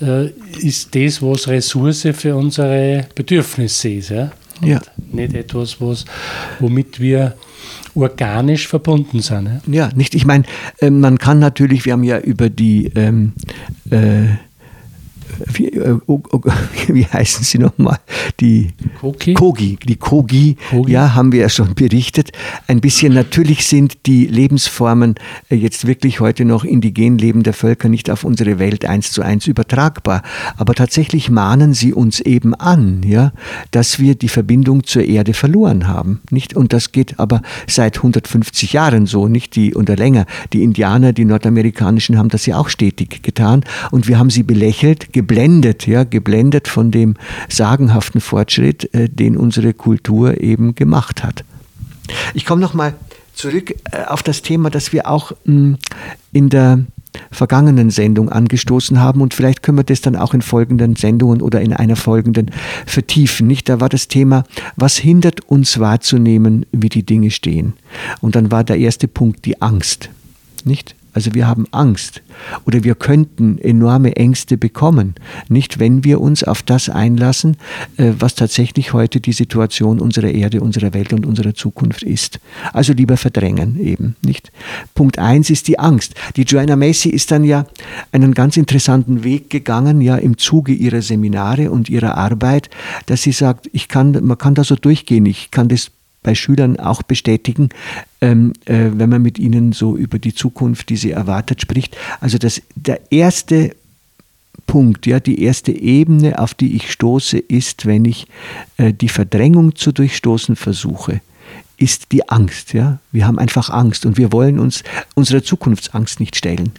äh, 0.00 0.30
ist 0.58 0.94
das, 0.94 1.22
was 1.22 1.48
Ressource 1.48 2.08
für 2.14 2.36
unsere 2.36 3.06
Bedürfnisse 3.14 3.90
ist. 3.90 4.10
Ja? 4.10 4.32
ja. 4.62 4.80
Nicht 5.12 5.34
etwas, 5.34 5.80
was, 5.80 6.04
womit 6.58 6.98
wir 7.00 7.34
organisch 7.94 8.68
verbunden 8.68 9.20
sind. 9.20 9.60
Ja, 9.66 9.86
ja 9.86 9.90
nicht. 9.94 10.14
Ich 10.14 10.24
meine, 10.24 10.44
äh, 10.78 10.90
man 10.90 11.18
kann 11.18 11.38
natürlich, 11.38 11.84
wir 11.84 11.92
haben 11.92 12.04
ja 12.04 12.18
über 12.18 12.50
die 12.50 12.86
ähm, 12.94 13.32
äh, 13.90 14.36
wie, 15.46 15.68
äh, 15.68 15.98
oh, 16.06 16.22
oh, 16.32 16.40
wie 16.88 17.06
heißen 17.06 17.44
sie 17.44 17.58
nochmal? 17.58 17.98
Die 18.40 18.70
Kogi. 19.00 19.34
Kogi. 19.34 19.78
Die 19.82 19.96
Kogi, 19.96 20.56
Kogi, 20.70 20.92
ja, 20.92 21.14
haben 21.14 21.32
wir 21.32 21.40
ja 21.40 21.48
schon 21.48 21.74
berichtet. 21.74 22.30
Ein 22.66 22.80
bisschen 22.80 23.14
natürlich 23.14 23.66
sind 23.66 24.06
die 24.06 24.26
Lebensformen 24.26 25.16
äh, 25.48 25.56
jetzt 25.56 25.86
wirklich 25.86 26.20
heute 26.20 26.44
noch 26.44 26.64
indigen 26.64 27.18
lebender 27.18 27.52
Völker 27.52 27.88
nicht 27.88 28.10
auf 28.10 28.24
unsere 28.24 28.58
Welt 28.58 28.84
eins 28.84 29.12
zu 29.12 29.22
eins 29.22 29.46
übertragbar. 29.46 30.22
Aber 30.56 30.74
tatsächlich 30.74 31.30
mahnen 31.30 31.74
sie 31.74 31.92
uns 31.92 32.20
eben 32.20 32.54
an, 32.54 33.02
ja, 33.04 33.32
dass 33.70 33.98
wir 33.98 34.14
die 34.14 34.28
Verbindung 34.28 34.84
zur 34.84 35.04
Erde 35.04 35.34
verloren 35.34 35.88
haben. 35.88 36.20
Nicht? 36.30 36.54
Und 36.56 36.72
das 36.72 36.92
geht 36.92 37.18
aber 37.18 37.42
seit 37.66 37.96
150 37.96 38.72
Jahren 38.72 39.06
so, 39.06 39.28
nicht 39.28 39.56
die 39.56 39.74
oder 39.74 39.96
länger. 39.96 40.26
Die 40.52 40.62
Indianer, 40.62 41.12
die 41.12 41.24
nordamerikanischen, 41.24 42.18
haben 42.18 42.28
das 42.28 42.46
ja 42.46 42.58
auch 42.58 42.68
stetig 42.68 43.22
getan. 43.22 43.64
Und 43.90 44.06
wir 44.08 44.18
haben 44.18 44.30
sie 44.30 44.42
belächelt, 44.42 45.12
geblättert 45.12 45.29
geblendet, 45.30 45.86
ja, 45.86 46.02
geblendet 46.02 46.66
von 46.66 46.90
dem 46.90 47.14
sagenhaften 47.48 48.20
Fortschritt, 48.20 48.92
äh, 48.94 49.08
den 49.08 49.36
unsere 49.36 49.74
Kultur 49.74 50.40
eben 50.40 50.74
gemacht 50.74 51.22
hat. 51.22 51.44
Ich 52.34 52.44
komme 52.44 52.60
nochmal 52.60 52.94
zurück 53.34 53.76
äh, 53.92 54.06
auf 54.06 54.24
das 54.24 54.42
Thema, 54.42 54.70
das 54.70 54.92
wir 54.92 55.08
auch 55.08 55.30
mh, 55.44 55.54
hm, 55.54 55.78
in 56.32 56.48
der 56.48 56.80
vergangenen 57.30 57.90
Sendung 57.90 58.28
angestoßen 58.28 58.98
haben 58.98 59.20
und 59.20 59.32
vielleicht 59.32 59.62
können 59.62 59.78
wir 59.78 59.84
das 59.84 60.00
dann 60.00 60.16
auch 60.16 60.34
in 60.34 60.42
folgenden 60.42 60.96
Sendungen 60.96 61.42
oder 61.42 61.60
in 61.60 61.74
einer 61.74 61.96
folgenden 61.96 62.50
vertiefen. 62.84 63.46
Nicht, 63.46 63.68
da 63.68 63.80
war 63.80 63.88
das 63.88 64.08
Thema, 64.08 64.42
was 64.74 64.96
hindert 64.96 65.42
uns 65.42 65.78
wahrzunehmen, 65.78 66.66
wie 66.72 66.88
die 66.88 67.06
Dinge 67.06 67.30
stehen. 67.30 67.74
Und 68.20 68.34
dann 68.34 68.50
war 68.50 68.64
der 68.64 68.78
erste 68.78 69.06
Punkt 69.06 69.44
die 69.44 69.62
Angst. 69.62 70.10
Nicht? 70.64 70.96
Also 71.12 71.34
wir 71.34 71.46
haben 71.46 71.66
Angst 71.70 72.22
oder 72.66 72.84
wir 72.84 72.94
könnten 72.94 73.58
enorme 73.58 74.16
Ängste 74.16 74.56
bekommen, 74.56 75.14
nicht 75.48 75.78
wenn 75.78 76.04
wir 76.04 76.20
uns 76.20 76.44
auf 76.44 76.62
das 76.62 76.88
einlassen, 76.88 77.56
äh, 77.96 78.12
was 78.18 78.34
tatsächlich 78.34 78.92
heute 78.92 79.20
die 79.20 79.32
Situation 79.32 80.00
unserer 80.00 80.30
Erde, 80.30 80.60
unserer 80.60 80.94
Welt 80.94 81.12
und 81.12 81.26
unserer 81.26 81.54
Zukunft 81.54 82.02
ist. 82.02 82.40
Also 82.72 82.92
lieber 82.92 83.16
verdrängen 83.16 83.78
eben, 83.80 84.16
nicht? 84.22 84.52
Punkt 84.94 85.18
eins 85.18 85.50
ist 85.50 85.68
die 85.68 85.78
Angst. 85.78 86.14
Die 86.36 86.42
Joanna 86.42 86.76
Macy 86.76 87.10
ist 87.10 87.30
dann 87.30 87.44
ja 87.44 87.66
einen 88.12 88.34
ganz 88.34 88.56
interessanten 88.56 89.24
Weg 89.24 89.50
gegangen, 89.50 90.00
ja 90.00 90.16
im 90.16 90.38
Zuge 90.38 90.72
ihrer 90.72 91.02
Seminare 91.02 91.70
und 91.70 91.88
ihrer 91.88 92.16
Arbeit, 92.16 92.70
dass 93.06 93.22
sie 93.22 93.32
sagt, 93.32 93.68
ich 93.72 93.88
kann, 93.88 94.18
man 94.22 94.38
kann 94.38 94.54
da 94.54 94.64
so 94.64 94.76
durchgehen, 94.76 95.26
ich 95.26 95.50
kann 95.50 95.68
das 95.68 95.90
bei 96.22 96.34
Schülern 96.34 96.78
auch 96.78 97.02
bestätigen, 97.02 97.70
ähm, 98.20 98.52
äh, 98.66 98.90
wenn 98.92 99.08
man 99.08 99.22
mit 99.22 99.38
ihnen 99.38 99.72
so 99.72 99.96
über 99.96 100.18
die 100.18 100.34
Zukunft, 100.34 100.90
die 100.90 100.96
sie 100.96 101.12
erwartet, 101.12 101.60
spricht. 101.60 101.96
Also 102.20 102.38
das, 102.38 102.60
der 102.74 103.00
erste 103.10 103.74
Punkt, 104.66 105.06
ja, 105.06 105.18
die 105.18 105.42
erste 105.42 105.72
Ebene, 105.72 106.38
auf 106.38 106.54
die 106.54 106.76
ich 106.76 106.92
stoße, 106.92 107.38
ist, 107.38 107.86
wenn 107.86 108.04
ich 108.04 108.26
äh, 108.76 108.92
die 108.92 109.08
Verdrängung 109.08 109.74
zu 109.74 109.92
durchstoßen 109.92 110.56
versuche, 110.56 111.20
ist 111.80 112.12
die 112.12 112.28
Angst. 112.28 112.74
Ja? 112.74 112.98
Wir 113.10 113.26
haben 113.26 113.38
einfach 113.38 113.70
Angst 113.70 114.04
und 114.04 114.18
wir 114.18 114.32
wollen 114.32 114.58
uns 114.58 114.84
unserer 115.14 115.42
Zukunftsangst 115.42 116.20
nicht 116.20 116.36
stellen. 116.36 116.72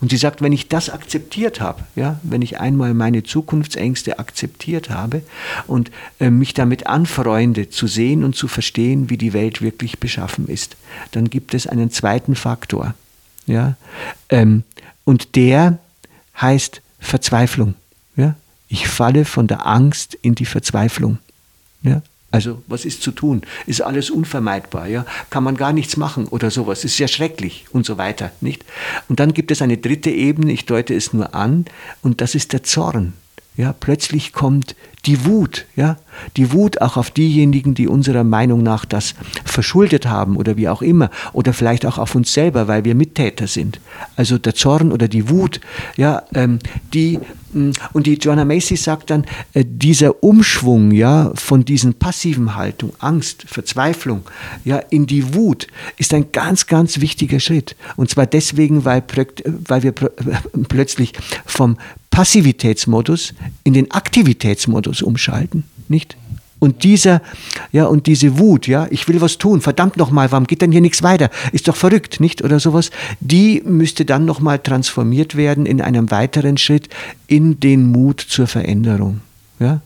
Und 0.00 0.10
sie 0.10 0.16
sagt, 0.16 0.40
wenn 0.40 0.52
ich 0.52 0.68
das 0.68 0.88
akzeptiert 0.88 1.60
habe, 1.60 1.82
ja, 1.94 2.18
wenn 2.22 2.40
ich 2.40 2.58
einmal 2.58 2.94
meine 2.94 3.22
Zukunftsängste 3.22 4.18
akzeptiert 4.18 4.88
habe 4.88 5.22
und 5.66 5.90
äh, 6.20 6.30
mich 6.30 6.54
damit 6.54 6.86
anfreunde, 6.86 7.68
zu 7.68 7.86
sehen 7.86 8.24
und 8.24 8.34
zu 8.34 8.48
verstehen, 8.48 9.10
wie 9.10 9.18
die 9.18 9.34
Welt 9.34 9.60
wirklich 9.60 10.00
beschaffen 10.00 10.48
ist, 10.48 10.76
dann 11.10 11.28
gibt 11.28 11.52
es 11.52 11.66
einen 11.66 11.90
zweiten 11.90 12.34
Faktor. 12.34 12.94
Ja? 13.46 13.76
Ähm, 14.30 14.64
und 15.04 15.36
der 15.36 15.78
heißt 16.40 16.80
Verzweiflung. 16.98 17.74
Ja? 18.16 18.36
Ich 18.68 18.88
falle 18.88 19.26
von 19.26 19.48
der 19.48 19.66
Angst 19.66 20.14
in 20.14 20.34
die 20.34 20.46
Verzweiflung. 20.46 21.18
Also 22.36 22.62
was 22.66 22.84
ist 22.84 23.02
zu 23.02 23.10
tun? 23.10 23.42
Ist 23.66 23.80
alles 23.80 24.10
unvermeidbar, 24.10 24.86
ja? 24.86 25.06
Kann 25.30 25.42
man 25.42 25.56
gar 25.56 25.72
nichts 25.72 25.96
machen 25.96 26.26
oder 26.28 26.50
sowas? 26.50 26.84
Ist 26.84 26.98
ja 26.98 27.08
schrecklich 27.08 27.64
und 27.72 27.86
so 27.86 27.98
weiter, 27.98 28.30
nicht? 28.40 28.64
Und 29.08 29.20
dann 29.20 29.32
gibt 29.32 29.50
es 29.50 29.62
eine 29.62 29.78
dritte 29.78 30.10
Ebene, 30.10 30.52
ich 30.52 30.66
deute 30.66 30.94
es 30.94 31.12
nur 31.12 31.34
an, 31.34 31.64
und 32.02 32.20
das 32.20 32.34
ist 32.34 32.52
der 32.52 32.62
Zorn. 32.62 33.14
Ja, 33.56 33.72
plötzlich 33.72 34.32
kommt 34.32 34.76
die 35.06 35.24
Wut, 35.24 35.66
ja, 35.76 35.96
die 36.36 36.52
Wut 36.52 36.80
auch 36.80 36.96
auf 36.96 37.10
diejenigen, 37.10 37.74
die 37.74 37.86
unserer 37.86 38.24
Meinung 38.24 38.62
nach 38.62 38.84
das 38.84 39.14
verschuldet 39.44 40.06
haben 40.06 40.36
oder 40.36 40.56
wie 40.56 40.68
auch 40.68 40.82
immer, 40.82 41.10
oder 41.32 41.52
vielleicht 41.52 41.86
auch 41.86 41.98
auf 41.98 42.14
uns 42.14 42.32
selber, 42.32 42.68
weil 42.68 42.84
wir 42.84 42.94
Mittäter 42.94 43.46
sind. 43.46 43.80
Also 44.16 44.36
der 44.36 44.54
Zorn 44.54 44.92
oder 44.92 45.08
die 45.08 45.28
Wut, 45.28 45.60
ja, 45.96 46.24
ähm, 46.34 46.58
die 46.92 47.20
mm, 47.52 47.70
und 47.92 48.06
die 48.06 48.14
Joanna 48.14 48.44
Macy 48.44 48.76
sagt 48.76 49.10
dann, 49.10 49.24
äh, 49.54 49.64
dieser 49.66 50.22
Umschwung, 50.24 50.90
ja, 50.90 51.30
von 51.34 51.64
diesen 51.64 51.94
passiven 51.94 52.56
Haltung, 52.56 52.92
Angst, 52.98 53.44
Verzweiflung, 53.46 54.22
ja, 54.64 54.78
in 54.90 55.06
die 55.06 55.34
Wut, 55.34 55.68
ist 55.98 56.12
ein 56.14 56.32
ganz, 56.32 56.66
ganz 56.66 57.00
wichtiger 57.00 57.38
Schritt. 57.38 57.76
Und 57.94 58.10
zwar 58.10 58.26
deswegen, 58.26 58.84
weil, 58.84 59.04
weil 59.66 59.82
wir 59.82 59.92
plötzlich 60.68 61.12
vom 61.44 61.78
Passivitätsmodus 62.16 63.34
in 63.62 63.74
den 63.74 63.90
Aktivitätsmodus 63.90 65.02
umschalten, 65.02 65.64
nicht? 65.88 66.16
Und 66.58 66.82
dieser, 66.82 67.20
ja, 67.72 67.84
und 67.84 68.06
diese 68.06 68.38
Wut, 68.38 68.66
ja, 68.66 68.86
ich 68.88 69.06
will 69.06 69.20
was 69.20 69.36
tun, 69.36 69.60
verdammt 69.60 69.98
nochmal, 69.98 70.32
warum 70.32 70.46
geht 70.46 70.62
denn 70.62 70.72
hier 70.72 70.80
nichts 70.80 71.02
weiter? 71.02 71.28
Ist 71.52 71.68
doch 71.68 71.76
verrückt, 71.76 72.18
nicht? 72.18 72.42
Oder 72.42 72.58
sowas. 72.58 72.90
Die 73.20 73.60
müsste 73.66 74.06
dann 74.06 74.24
nochmal 74.24 74.60
transformiert 74.60 75.36
werden 75.36 75.66
in 75.66 75.82
einem 75.82 76.10
weiteren 76.10 76.56
Schritt 76.56 76.88
in 77.26 77.60
den 77.60 77.92
Mut 77.92 78.24
zur 78.26 78.46
Veränderung. 78.46 79.20
Ja? 79.60 79.82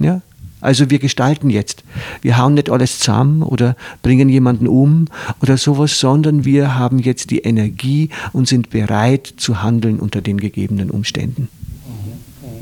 Ja? 0.00 0.20
Also 0.60 0.90
wir 0.90 0.98
gestalten 0.98 1.50
jetzt. 1.50 1.84
Wir 2.20 2.38
hauen 2.38 2.54
nicht 2.54 2.70
alles 2.70 2.98
zusammen 2.98 3.42
oder 3.42 3.76
bringen 4.02 4.28
jemanden 4.28 4.66
um 4.66 5.06
oder 5.40 5.56
sowas, 5.56 6.00
sondern 6.00 6.44
wir 6.44 6.76
haben 6.76 6.98
jetzt 6.98 7.30
die 7.30 7.38
Energie 7.38 8.10
und 8.32 8.48
sind 8.48 8.70
bereit 8.70 9.32
zu 9.36 9.62
handeln 9.62 10.00
unter 10.00 10.20
den 10.20 10.38
gegebenen 10.38 10.90
Umständen. 10.90 11.48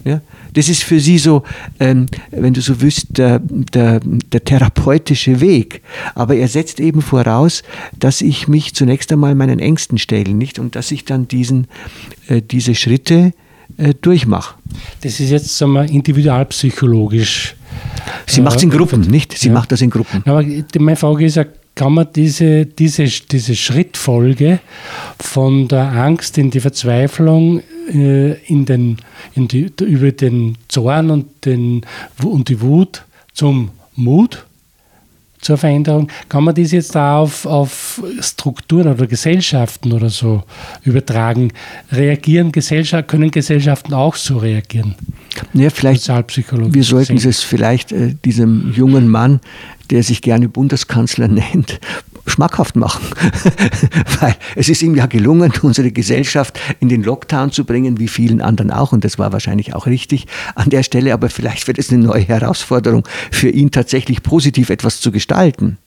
Ja? 0.07 0.21
Das 0.55 0.69
ist 0.69 0.85
für 0.85 1.01
sie 1.01 1.19
so, 1.19 1.43
ähm, 1.81 2.07
wenn 2.31 2.55
du 2.55 2.61
so 2.61 2.81
wüsst, 2.81 3.19
der, 3.19 3.41
der, 3.41 4.01
der, 4.01 4.45
therapeutische 4.45 5.41
Weg. 5.41 5.83
Aber 6.15 6.37
er 6.37 6.49
setzt 6.49 6.79
eben 6.79 7.03
voraus, 7.03 7.63
dass 7.99 8.21
ich 8.21 8.47
mich 8.47 8.75
zunächst 8.75 9.13
einmal 9.13 9.35
meinen 9.35 9.59
Ängsten 9.59 9.99
stelle, 9.99 10.33
nicht? 10.33 10.59
Und 10.59 10.77
dass 10.77 10.93
ich 10.93 11.05
dann 11.05 11.27
diesen, 11.29 11.67
äh, 12.29 12.41
diese 12.41 12.75
Schritte 12.75 13.33
äh, 13.79 13.95
durchmache. 14.01 14.55
Das 15.03 15.19
ist 15.19 15.31
jetzt 15.31 15.59
sagen 15.59 15.73
wir, 15.73 15.85
individualpsychologisch 15.85 17.57
Sie 18.27 18.41
macht 18.41 18.57
es 18.57 18.63
in 18.63 18.71
Gruppen, 18.71 19.01
nicht? 19.03 19.37
Sie 19.37 19.49
ja. 19.49 19.55
macht 19.55 19.73
das 19.73 19.81
in 19.81 19.91
Gruppen. 19.91 20.23
Aber 20.27 20.45
meine 20.79 20.97
Frage 20.97 21.25
ist 21.25 21.37
ja, 21.37 21.45
kann 21.77 21.93
man 21.93 22.09
diese, 22.15 22.67
diese, 22.67 23.05
diese 23.05 23.55
Schrittfolge 23.55 24.61
von 25.21 25.69
der 25.69 25.93
Angst 25.93 26.39
in 26.39 26.51
die 26.51 26.61
Verzweiflung 26.61 27.63
äh, 27.93 28.33
in 28.47 28.65
den, 28.65 28.97
in 29.35 29.47
die, 29.47 29.71
über 29.83 30.11
den 30.11 30.57
Zorn 30.69 31.11
und, 31.11 31.45
den, 31.45 31.83
und 32.23 32.49
die 32.49 32.61
Wut 32.63 33.05
zum 33.35 33.71
Mut 33.95 34.46
zur 35.41 35.57
Veränderung. 35.57 36.09
Kann 36.29 36.45
man 36.45 36.55
das 36.55 36.73
jetzt 36.73 36.97
auch 36.97 37.23
auf, 37.23 37.47
auf 37.47 38.03
Strukturen 38.21 38.89
oder 38.89 39.07
Gesellschaften 39.07 39.93
oder 39.93 40.11
so 40.11 40.43
übertragen? 40.85 41.53
Reagieren 41.93 42.53
Gesellschaft, 42.53 43.09
können 43.09 43.31
Gesellschaften 43.31 43.95
auch 43.95 44.17
so 44.17 44.39
reagieren? 44.39 44.95
Ja, 45.53 45.71
vielleicht, 45.71 46.09
wir 46.09 46.85
sollten 46.85 47.17
es 47.17 47.43
vielleicht 47.43 47.93
äh, 47.93 48.15
diesem 48.25 48.73
jungen 48.73 49.09
Mann, 49.09 49.41
der 49.91 50.03
sich 50.03 50.23
gerne 50.23 50.49
Bundeskanzler 50.49 51.29
nennt, 51.29 51.81
schmackhaft 52.27 52.77
machen. 52.77 53.07
Weil 54.21 54.37
es 54.55 54.69
ist 54.69 54.83
ihm 54.83 54.95
ja 54.95 55.07
gelungen, 55.07 55.53
unsere 55.63 55.93
Gesellschaft 55.93 56.59
in 56.81 56.89
den 56.89 57.03
Lockdown 57.03 57.53
zu 57.53 57.65
bringen, 57.65 57.99
wie 57.99 58.09
vielen 58.09 58.41
anderen 58.41 58.71
auch. 58.71 58.93
Und 58.93 59.05
das 59.05 59.19
war 59.19 59.33
wahrscheinlich 59.33 59.75
auch 59.75 59.87
richtig 59.87 60.27
an 60.55 60.71
der 60.71 60.83
Stelle. 60.83 61.13
Aber 61.13 61.31
vielleicht 61.31 61.67
wird 61.67 61.79
es 61.79 61.91
eine 61.91 62.03
neue 62.03 62.23
Herausforderung 62.23 63.07
für 63.31 63.49
ihn, 63.49 63.71
tatsächlich 63.71 64.23
positiv 64.23 64.71
etwas 64.71 65.01
zu 65.01 65.13
gestalten. 65.13 65.79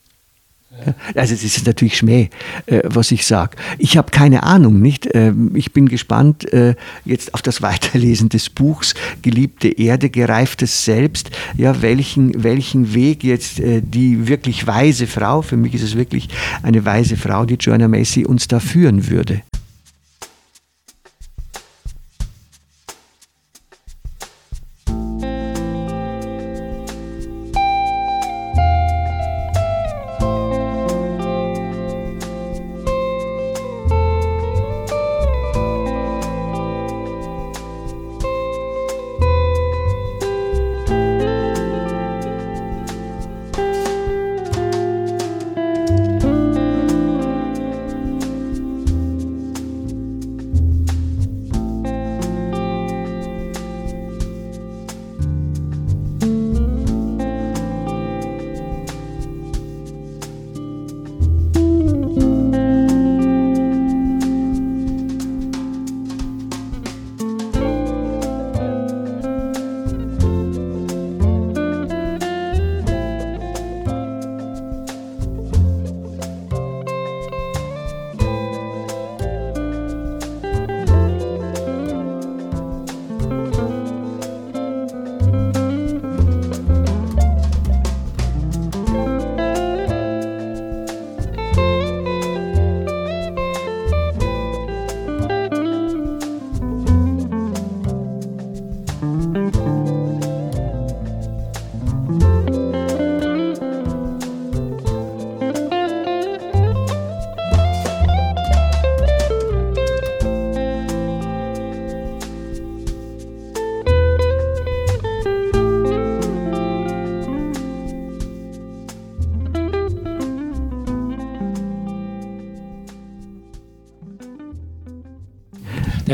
Also 1.16 1.34
es 1.34 1.44
ist 1.44 1.66
natürlich 1.66 1.98
Schmäh, 1.98 2.30
äh, 2.66 2.82
was 2.84 3.12
ich 3.12 3.26
sage. 3.26 3.58
Ich 3.78 3.98
habe 3.98 4.12
keine 4.12 4.44
Ahnung, 4.44 4.80
nicht? 4.80 5.10
Ähm, 5.14 5.52
ich 5.56 5.74
bin 5.74 5.88
gespannt 5.88 6.52
äh, 6.54 6.76
jetzt 7.06 7.34
auf 7.34 7.42
das 7.42 7.62
Weiterlesen 7.62 8.30
des 8.30 8.50
Buchs 8.50 8.94
Geliebte 9.22 9.68
Erde, 9.68 10.10
gereiftes 10.10 10.86
Selbst. 10.86 11.32
Ja, 11.58 11.82
welchen, 11.82 12.44
welchen 12.44 12.94
Weg 12.94 13.24
jetzt 13.24 13.60
äh, 13.60 13.82
die 13.82 14.28
wirklich 14.28 14.66
weise 14.68 15.08
Frau, 15.08 15.42
für 15.42 15.58
mich 15.58 15.74
ist 15.74 15.84
es 15.84 15.96
wirklich 15.96 16.30
eine 16.64 16.86
weise 16.86 17.18
Frau, 17.18 17.46
die 17.46 17.56
Joanna 17.56 17.88
Macy 17.88 18.26
uns 18.26 18.48
da 18.48 18.60
führen 18.60 19.10
würde. 19.10 19.42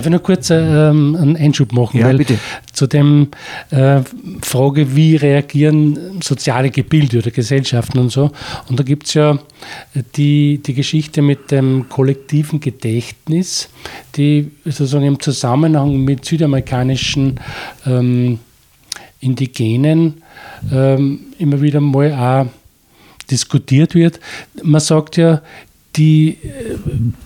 Darf 0.06 0.12
ich 0.14 0.20
noch 0.20 0.24
kurz 0.24 0.52
ähm, 0.52 1.18
einen 1.20 1.36
Einschub 1.36 1.74
machen? 1.74 2.00
Ja, 2.00 2.14
bitte. 2.14 2.38
Zu 2.72 2.86
dem 2.86 3.30
äh, 3.72 4.02
Frage, 4.44 4.96
wie 4.96 5.16
reagieren 5.16 6.22
soziale 6.22 6.70
Gebilde 6.70 7.18
oder 7.18 7.32
Gesellschaften 7.32 7.98
und 7.98 8.12
so. 8.12 8.30
Und 8.70 8.80
da 8.80 8.84
gibt 8.84 9.08
es 9.08 9.16
ja 9.16 9.40
die, 10.16 10.60
die 10.64 10.74
Geschichte 10.76 11.24
mit 11.24 11.50
dem 11.50 11.90
kollektiven 11.90 12.60
Gedächtnis, 12.60 13.70
die 14.16 14.52
sozusagen 14.64 15.06
im 15.06 15.20
Zusammenhang 15.20 15.98
mit 16.04 16.24
südamerikanischen 16.24 17.40
ähm, 17.88 18.38
Indigenen 19.22 20.22
ähm, 20.72 21.22
immer 21.40 21.64
wieder 21.64 21.82
mal 21.82 22.14
auch 22.14 22.52
diskutiert 23.32 23.96
wird. 23.96 24.20
Man 24.62 24.82
sagt 24.82 25.18
ja, 25.18 25.42
die, 25.96 26.38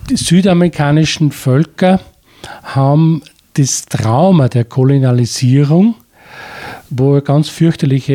die 0.09 0.15
südamerikanischen 0.15 1.33
Völker 1.33 1.99
haben 2.63 3.21
das 3.53 3.85
Trauma 3.85 4.47
der 4.47 4.65
Kolonialisierung, 4.65 5.95
wo 6.89 7.19
ganz 7.21 7.49
fürchterliche 7.49 8.13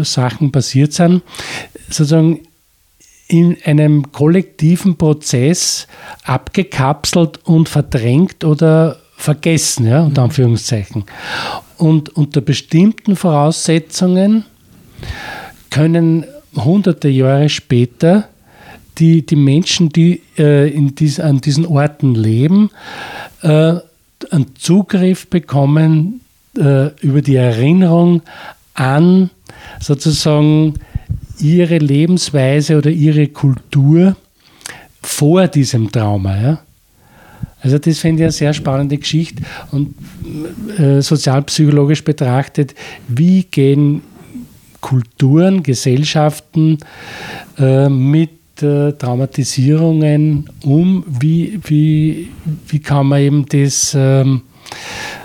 äh, 0.00 0.04
Sachen 0.04 0.52
passiert 0.52 0.92
sind, 0.92 1.22
sozusagen 1.88 2.40
in 3.28 3.56
einem 3.64 4.12
kollektiven 4.12 4.96
Prozess 4.96 5.86
abgekapselt 6.24 7.40
und 7.44 7.68
verdrängt 7.68 8.44
oder 8.44 8.98
vergessen, 9.16 9.86
ja, 9.86 10.02
unter 10.02 10.24
Anführungszeichen. 10.24 11.04
Und 11.78 12.10
unter 12.10 12.40
bestimmten 12.42 13.16
Voraussetzungen 13.16 14.44
können 15.70 16.26
hunderte 16.54 17.08
Jahre 17.08 17.48
später 17.48 18.28
die, 18.98 19.24
die 19.24 19.36
Menschen, 19.36 19.88
die 19.88 20.22
äh, 20.38 20.70
in 20.70 20.94
dies, 20.94 21.20
an 21.20 21.40
diesen 21.40 21.66
Orten 21.66 22.14
leben, 22.14 22.70
äh, 23.42 23.74
einen 24.30 24.54
Zugriff 24.56 25.28
bekommen 25.28 26.20
äh, 26.56 26.88
über 27.00 27.22
die 27.22 27.36
Erinnerung 27.36 28.22
an 28.74 29.30
sozusagen 29.80 30.74
ihre 31.38 31.78
Lebensweise 31.78 32.78
oder 32.78 32.90
ihre 32.90 33.28
Kultur 33.28 34.16
vor 35.02 35.48
diesem 35.48 35.90
Trauma. 35.90 36.40
Ja? 36.40 36.58
Also 37.60 37.78
das 37.78 37.98
finde 37.98 38.22
ich 38.22 38.24
eine 38.24 38.32
sehr 38.32 38.54
spannende 38.54 38.98
Geschichte 38.98 39.42
und 39.70 39.94
äh, 40.78 41.00
sozialpsychologisch 41.00 42.04
betrachtet, 42.04 42.74
wie 43.08 43.44
gehen 43.44 44.02
Kulturen, 44.80 45.62
Gesellschaften 45.62 46.78
äh, 47.58 47.88
mit 47.88 48.30
äh, 48.60 48.92
Traumatisierungen 48.92 50.50
um? 50.64 51.04
Wie, 51.06 51.60
wie, 51.64 52.28
wie 52.68 52.78
kann 52.80 53.06
man 53.06 53.20
eben 53.20 53.46
das 53.46 53.96
ähm, 53.96 54.42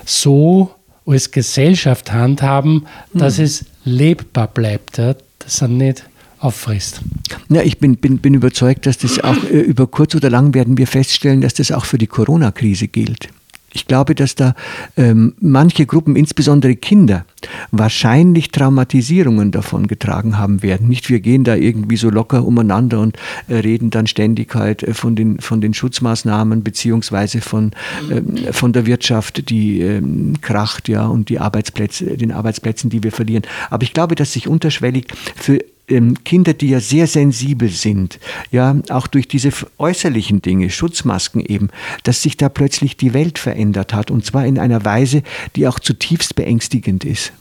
so 0.05 0.71
als 1.05 1.31
Gesellschaft 1.31 2.11
handhaben, 2.11 2.85
dass 3.13 3.37
mhm. 3.37 3.43
es 3.45 3.65
lebbar 3.83 4.47
bleibt, 4.47 4.97
ja? 4.97 5.15
dass 5.39 5.61
er 5.61 5.69
nicht 5.69 6.03
auffrisst? 6.39 7.01
Ja, 7.49 7.61
ich 7.61 7.79
bin, 7.79 7.97
bin, 7.97 8.19
bin 8.19 8.33
überzeugt, 8.33 8.85
dass 8.85 8.97
das 8.97 9.19
auch 9.23 9.43
äh, 9.45 9.59
über 9.59 9.87
kurz 9.87 10.15
oder 10.15 10.29
lang 10.29 10.53
werden 10.53 10.77
wir 10.77 10.87
feststellen, 10.87 11.41
dass 11.41 11.53
das 11.53 11.71
auch 11.71 11.85
für 11.85 11.97
die 11.97 12.07
Corona-Krise 12.07 12.87
gilt. 12.87 13.29
Ich 13.77 13.85
glaube, 13.85 14.15
dass 14.15 14.33
da 14.33 14.55
ähm, 14.97 15.35
manche 15.39 15.85
Gruppen, 15.85 16.15
insbesondere 16.15 16.75
Kinder, 16.75 17.25
wahrscheinlich 17.69 18.49
Traumatisierungen 18.49 19.51
davon 19.51 19.85
getragen 19.85 20.39
haben 20.39 20.63
werden. 20.63 20.87
Nicht 20.87 21.09
wir 21.09 21.19
gehen 21.19 21.43
da 21.43 21.55
irgendwie 21.55 21.95
so 21.95 22.09
locker 22.09 22.43
umeinander 22.43 22.99
und 22.99 23.17
äh, 23.47 23.57
reden 23.57 23.91
dann 23.91 24.07
ständig 24.07 24.55
halt 24.55 24.81
äh, 24.81 24.95
von, 24.95 25.15
den, 25.15 25.39
von 25.41 25.61
den 25.61 25.75
Schutzmaßnahmen 25.75 26.63
beziehungsweise 26.63 27.39
von, 27.39 27.71
äh, 28.09 28.51
von 28.51 28.73
der 28.73 28.87
Wirtschaft, 28.87 29.47
die 29.51 29.81
ähm, 29.81 30.33
kracht, 30.41 30.89
ja, 30.89 31.05
und 31.05 31.29
die 31.29 31.39
Arbeitsplätze, 31.39 32.17
den 32.17 32.31
Arbeitsplätzen, 32.31 32.89
die 32.89 33.03
wir 33.03 33.11
verlieren. 33.11 33.43
Aber 33.69 33.83
ich 33.83 33.93
glaube, 33.93 34.15
dass 34.15 34.33
sich 34.33 34.47
unterschwellig 34.47 35.05
für 35.35 35.59
Kinder, 35.88 36.54
die 36.54 36.69
ja 36.69 36.82
sehr 36.82 37.08
sensibel 37.08 37.69
sind, 37.69 38.19
ja, 38.52 38.76
auch 38.89 39.08
durch 39.08 39.28
diese 39.28 39.52
äußerlichen 39.78 40.41
Dinge, 40.41 40.69
Schutzmasken 40.69 41.39
eben, 41.39 41.69
dass 42.04 42.21
sich 42.21 42.36
da 42.36 42.50
plötzlich 42.50 42.97
die 42.97 43.13
Welt 43.13 43.39
verändert 43.39 43.93
hat 43.93 44.12
und 44.12 44.26
zwar 44.26 44.45
in 44.45 44.60
einer 44.60 44.84
Weise, 44.84 45.23
die 45.56 45.67
auch 45.67 45.80
zutiefst 45.80 46.36
beängstigend 46.36 47.06
ist. 47.06 47.32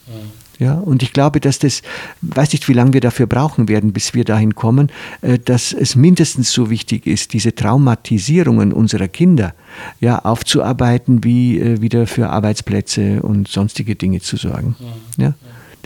Ja, 0.59 0.75
und 0.75 1.03
ich 1.03 1.13
glaube, 1.13 1.41
dass 1.41 1.59
das, 1.59 1.83
weiß 2.23 2.53
nicht, 2.53 2.67
wie 2.69 2.73
lange 2.73 2.95
wir 2.95 3.03
dafür 3.03 3.27
brauchen 3.27 3.69
werden, 3.69 3.93
bis 3.93 4.15
wir 4.15 4.25
dahin 4.25 4.55
kommen, 4.55 4.91
äh, 5.21 5.39
dass 5.39 5.75
es 5.75 5.97
mindestens 5.97 6.51
so 6.51 6.71
wichtig 6.71 7.07
ist, 7.07 7.35
diese 7.35 7.55
Traumatisierungen 7.55 8.73
unserer 8.73 9.09
Kinder 9.09 9.55
ja, 10.01 10.19
aufzuarbeiten, 10.21 11.25
wie 11.25 11.59
äh, 11.59 11.83
wieder 11.83 12.07
für 12.07 12.31
Arbeitsplätze 12.31 13.21
und 13.23 13.49
sonstige 13.49 13.97
Dinge 13.97 14.21
zu 14.21 14.37
sorgen. 14.37 14.77
Ja. 15.19 15.35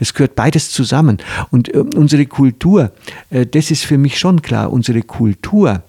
Das 0.00 0.14
gehört 0.14 0.34
beides 0.34 0.70
zusammen. 0.70 1.18
Und 1.50 1.72
äh, 1.72 1.78
unsere 1.78 2.26
Kultur, 2.26 2.90
äh, 3.28 3.46
das 3.46 3.70
ist 3.70 3.84
für 3.84 3.98
mich 3.98 4.18
schon 4.18 4.42
klar, 4.42 4.72
unsere 4.72 5.02
Kultur, 5.02 5.82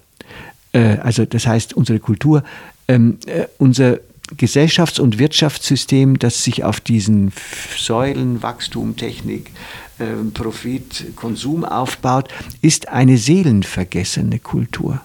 äh, 0.72 0.98
also 0.98 1.24
das 1.24 1.46
heißt 1.46 1.72
unsere 1.72 1.98
Kultur, 1.98 2.44
ähm, 2.88 3.18
äh, 3.26 3.46
unser 3.58 3.98
Gesellschafts- 4.36 5.00
und 5.00 5.18
Wirtschaftssystem, 5.18 6.18
das 6.18 6.44
sich 6.44 6.62
auf 6.62 6.80
diesen 6.80 7.32
Säulen 7.76 8.42
Wachstum, 8.42 8.96
Technik, 8.96 9.50
ähm, 9.98 10.32
Profit, 10.32 11.16
Konsum 11.16 11.64
aufbaut, 11.64 12.28
ist 12.60 12.88
eine 12.88 13.16
seelenvergessene 13.16 14.38
Kultur. 14.38 15.00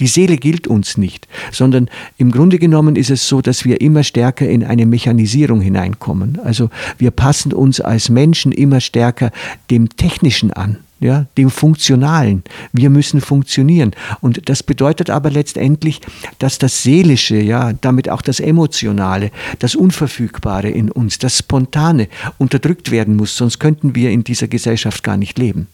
Die 0.00 0.08
Seele 0.08 0.38
gilt 0.38 0.66
uns 0.66 0.96
nicht, 0.96 1.28
sondern 1.52 1.88
im 2.18 2.32
Grunde 2.32 2.58
genommen 2.58 2.96
ist 2.96 3.10
es 3.10 3.28
so, 3.28 3.40
dass 3.40 3.64
wir 3.64 3.80
immer 3.80 4.02
stärker 4.02 4.48
in 4.48 4.64
eine 4.64 4.86
Mechanisierung 4.86 5.60
hineinkommen. 5.60 6.40
Also 6.42 6.68
wir 6.98 7.12
passen 7.12 7.52
uns 7.52 7.80
als 7.80 8.08
Menschen 8.08 8.50
immer 8.50 8.80
stärker 8.80 9.30
dem 9.70 9.88
Technischen 9.96 10.52
an. 10.52 10.78
Ja, 11.00 11.26
dem 11.36 11.50
Funktionalen. 11.50 12.44
Wir 12.72 12.88
müssen 12.88 13.20
funktionieren. 13.20 13.90
Und 14.22 14.48
das 14.48 14.62
bedeutet 14.62 15.10
aber 15.10 15.28
letztendlich, 15.28 16.00
dass 16.38 16.58
das 16.58 16.82
Seelische, 16.82 17.36
ja, 17.36 17.74
damit 17.74 18.08
auch 18.08 18.22
das 18.22 18.40
Emotionale, 18.40 19.30
das 19.58 19.74
Unverfügbare 19.74 20.70
in 20.70 20.90
uns, 20.90 21.18
das 21.18 21.38
Spontane 21.38 22.08
unterdrückt 22.38 22.90
werden 22.90 23.16
muss, 23.16 23.36
sonst 23.36 23.58
könnten 23.58 23.94
wir 23.94 24.12
in 24.12 24.24
dieser 24.24 24.48
Gesellschaft 24.48 25.02
gar 25.02 25.18
nicht 25.18 25.38
leben. 25.38 25.66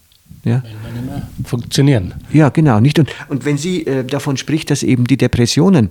Ja. 0.44 0.62
funktionieren. 1.44 2.14
Ja, 2.32 2.48
genau. 2.48 2.80
Nicht? 2.80 2.98
Und, 2.98 3.10
und 3.28 3.44
wenn 3.44 3.58
sie 3.58 3.86
äh, 3.86 4.04
davon 4.04 4.36
spricht, 4.36 4.70
dass 4.70 4.82
eben 4.82 5.04
die 5.04 5.18
Depressionen 5.18 5.90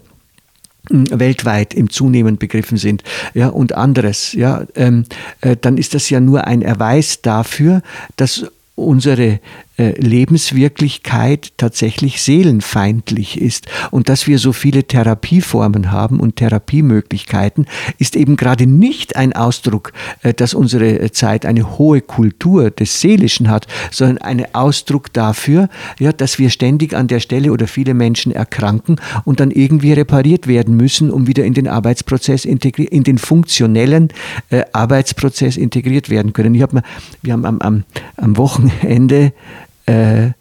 hm, 0.89 1.05
weltweit 1.11 1.73
im 1.73 1.89
Zunehmen 1.89 2.37
begriffen 2.37 2.77
sind 2.77 3.03
ja, 3.35 3.49
und 3.49 3.75
anderes, 3.75 4.33
ja, 4.33 4.65
ähm, 4.75 5.05
äh, 5.41 5.55
dann 5.59 5.77
ist 5.77 5.93
das 5.93 6.09
ja 6.09 6.19
nur 6.19 6.47
ein 6.47 6.63
Erweis 6.63 7.21
dafür, 7.21 7.83
dass 8.15 8.45
unsere 8.75 9.39
Lebenswirklichkeit 9.79 11.53
tatsächlich 11.57 12.21
seelenfeindlich 12.21 13.39
ist. 13.39 13.67
Und 13.91 14.09
dass 14.09 14.27
wir 14.27 14.39
so 14.39 14.53
viele 14.53 14.83
Therapieformen 14.83 15.91
haben 15.91 16.19
und 16.19 16.35
Therapiemöglichkeiten, 16.35 17.65
ist 17.97 18.15
eben 18.15 18.35
gerade 18.35 18.65
nicht 18.65 19.15
ein 19.15 19.33
Ausdruck, 19.33 19.93
äh, 20.21 20.33
dass 20.33 20.53
unsere 20.53 21.11
Zeit 21.11 21.45
eine 21.45 21.77
hohe 21.77 22.01
Kultur 22.01 22.71
des 22.71 23.01
Seelischen 23.01 23.49
hat, 23.49 23.67
sondern 23.91 24.17
ein 24.19 24.53
Ausdruck 24.53 25.13
dafür, 25.13 25.69
ja, 25.99 26.11
dass 26.11 26.39
wir 26.39 26.49
ständig 26.49 26.93
an 26.93 27.07
der 27.07 27.19
Stelle 27.19 27.51
oder 27.51 27.67
viele 27.67 27.93
Menschen 27.93 28.31
erkranken 28.31 28.97
und 29.25 29.39
dann 29.39 29.51
irgendwie 29.51 29.93
repariert 29.93 30.47
werden 30.47 30.75
müssen, 30.75 31.11
um 31.11 31.27
wieder 31.27 31.45
in 31.45 31.53
den 31.53 31.67
Arbeitsprozess 31.67 32.45
integriert, 32.45 32.91
in 32.91 33.03
den 33.03 33.17
funktionellen 33.17 34.09
äh, 34.49 34.63
Arbeitsprozess 34.73 35.57
integriert 35.57 36.09
werden 36.09 36.33
können. 36.33 36.55
Ich 36.55 36.61
hab 36.61 36.73
mal, 36.73 36.83
wir 37.21 37.33
haben 37.33 37.45
am, 37.45 37.61
am, 37.61 37.83
am 38.17 38.37
Wochenende 38.37 39.33
äh, 39.89 40.31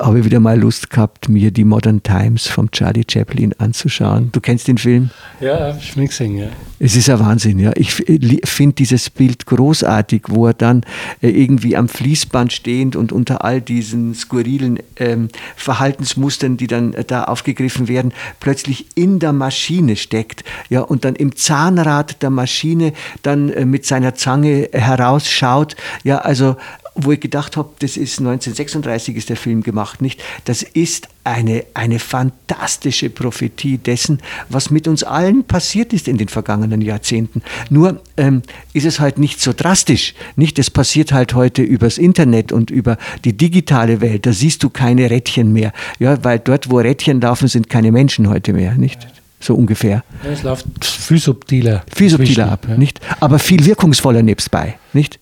habe 0.00 0.18
ich 0.18 0.24
wieder 0.24 0.40
mal 0.40 0.58
Lust 0.58 0.90
gehabt, 0.90 1.28
mir 1.28 1.50
die 1.50 1.64
Modern 1.64 2.02
Times 2.02 2.46
vom 2.46 2.70
Charlie 2.70 3.04
Chaplin 3.08 3.54
anzuschauen. 3.58 4.30
Du 4.32 4.40
kennst 4.40 4.66
den 4.66 4.78
Film? 4.78 5.10
Ja, 5.40 5.68
habe 5.68 5.78
ich 5.80 5.96
mir 5.96 6.06
gesehen, 6.06 6.38
ja. 6.38 6.48
Es 6.78 6.96
ist 6.96 7.08
ein 7.10 7.20
Wahnsinn, 7.20 7.58
ja. 7.58 7.72
Ich 7.76 7.92
finde 7.92 8.74
dieses 8.74 9.10
Bild 9.10 9.46
großartig, 9.46 10.24
wo 10.28 10.46
er 10.48 10.54
dann 10.54 10.82
äh, 11.20 11.28
irgendwie 11.28 11.76
am 11.76 11.88
Fließband 11.88 12.52
stehend 12.52 12.96
und 12.96 13.12
unter 13.12 13.44
all 13.44 13.60
diesen 13.60 14.14
skurrilen 14.14 14.78
ähm, 14.96 15.28
Verhaltensmustern, 15.56 16.56
die 16.56 16.66
dann 16.66 16.94
äh, 16.94 17.04
da 17.04 17.24
aufgegriffen 17.24 17.86
werden, 17.86 18.12
plötzlich 18.40 18.86
in 18.96 19.18
der 19.18 19.32
Maschine 19.32 19.96
steckt, 19.96 20.42
ja, 20.70 20.80
und 20.80 21.04
dann 21.04 21.14
im 21.14 21.36
Zahnrad 21.36 22.22
der 22.22 22.30
Maschine 22.30 22.92
dann 23.22 23.50
äh, 23.50 23.64
mit 23.64 23.86
seiner 23.86 24.14
Zange 24.14 24.70
herausschaut, 24.72 25.76
ja, 26.02 26.18
also 26.18 26.56
wo 26.94 27.12
ich 27.12 27.20
gedacht 27.20 27.56
habe, 27.56 27.70
das 27.78 27.96
ist 27.96 28.18
1936 28.18 29.16
ist 29.16 29.28
der 29.28 29.36
Film 29.36 29.62
gemacht, 29.62 30.02
nicht? 30.02 30.22
Das 30.44 30.62
ist 30.62 31.08
eine, 31.24 31.64
eine 31.74 31.98
fantastische 31.98 33.08
Prophetie 33.08 33.78
dessen, 33.78 34.20
was 34.48 34.70
mit 34.70 34.86
uns 34.88 35.02
allen 35.02 35.44
passiert 35.44 35.92
ist 35.92 36.08
in 36.08 36.18
den 36.18 36.28
vergangenen 36.28 36.82
Jahrzehnten. 36.82 37.42
Nur 37.70 38.00
ähm, 38.16 38.42
ist 38.72 38.84
es 38.84 39.00
halt 39.00 39.18
nicht 39.18 39.40
so 39.40 39.52
drastisch, 39.52 40.14
nicht? 40.36 40.58
Es 40.58 40.70
passiert 40.70 41.12
halt 41.12 41.34
heute 41.34 41.62
übers 41.62 41.98
Internet 41.98 42.52
und 42.52 42.70
über 42.70 42.98
die 43.24 43.36
digitale 43.36 44.00
Welt. 44.00 44.26
Da 44.26 44.32
siehst 44.32 44.62
du 44.62 44.70
keine 44.70 45.10
Rädchen 45.10 45.52
mehr, 45.52 45.72
ja, 45.98 46.22
weil 46.24 46.38
dort, 46.38 46.70
wo 46.70 46.78
Rädchen 46.78 47.20
laufen, 47.20 47.48
sind 47.48 47.70
keine 47.70 47.92
Menschen 47.92 48.28
heute 48.28 48.52
mehr, 48.52 48.74
nicht? 48.74 49.06
so 49.44 49.54
ungefähr. 49.54 50.04
Ja, 50.22 50.30
es 50.30 50.42
läuft 50.42 50.66
viel 50.84 51.18
subtiler. 51.18 51.84
Viel 51.92 52.10
subtiler 52.10 52.52
ab, 52.52 52.66
ja. 52.68 52.76
nicht? 52.76 53.00
Aber 53.20 53.38
viel 53.38 53.64
wirkungsvoller 53.64 54.22
nebstbei, 54.22 54.78
nicht? 54.92 55.18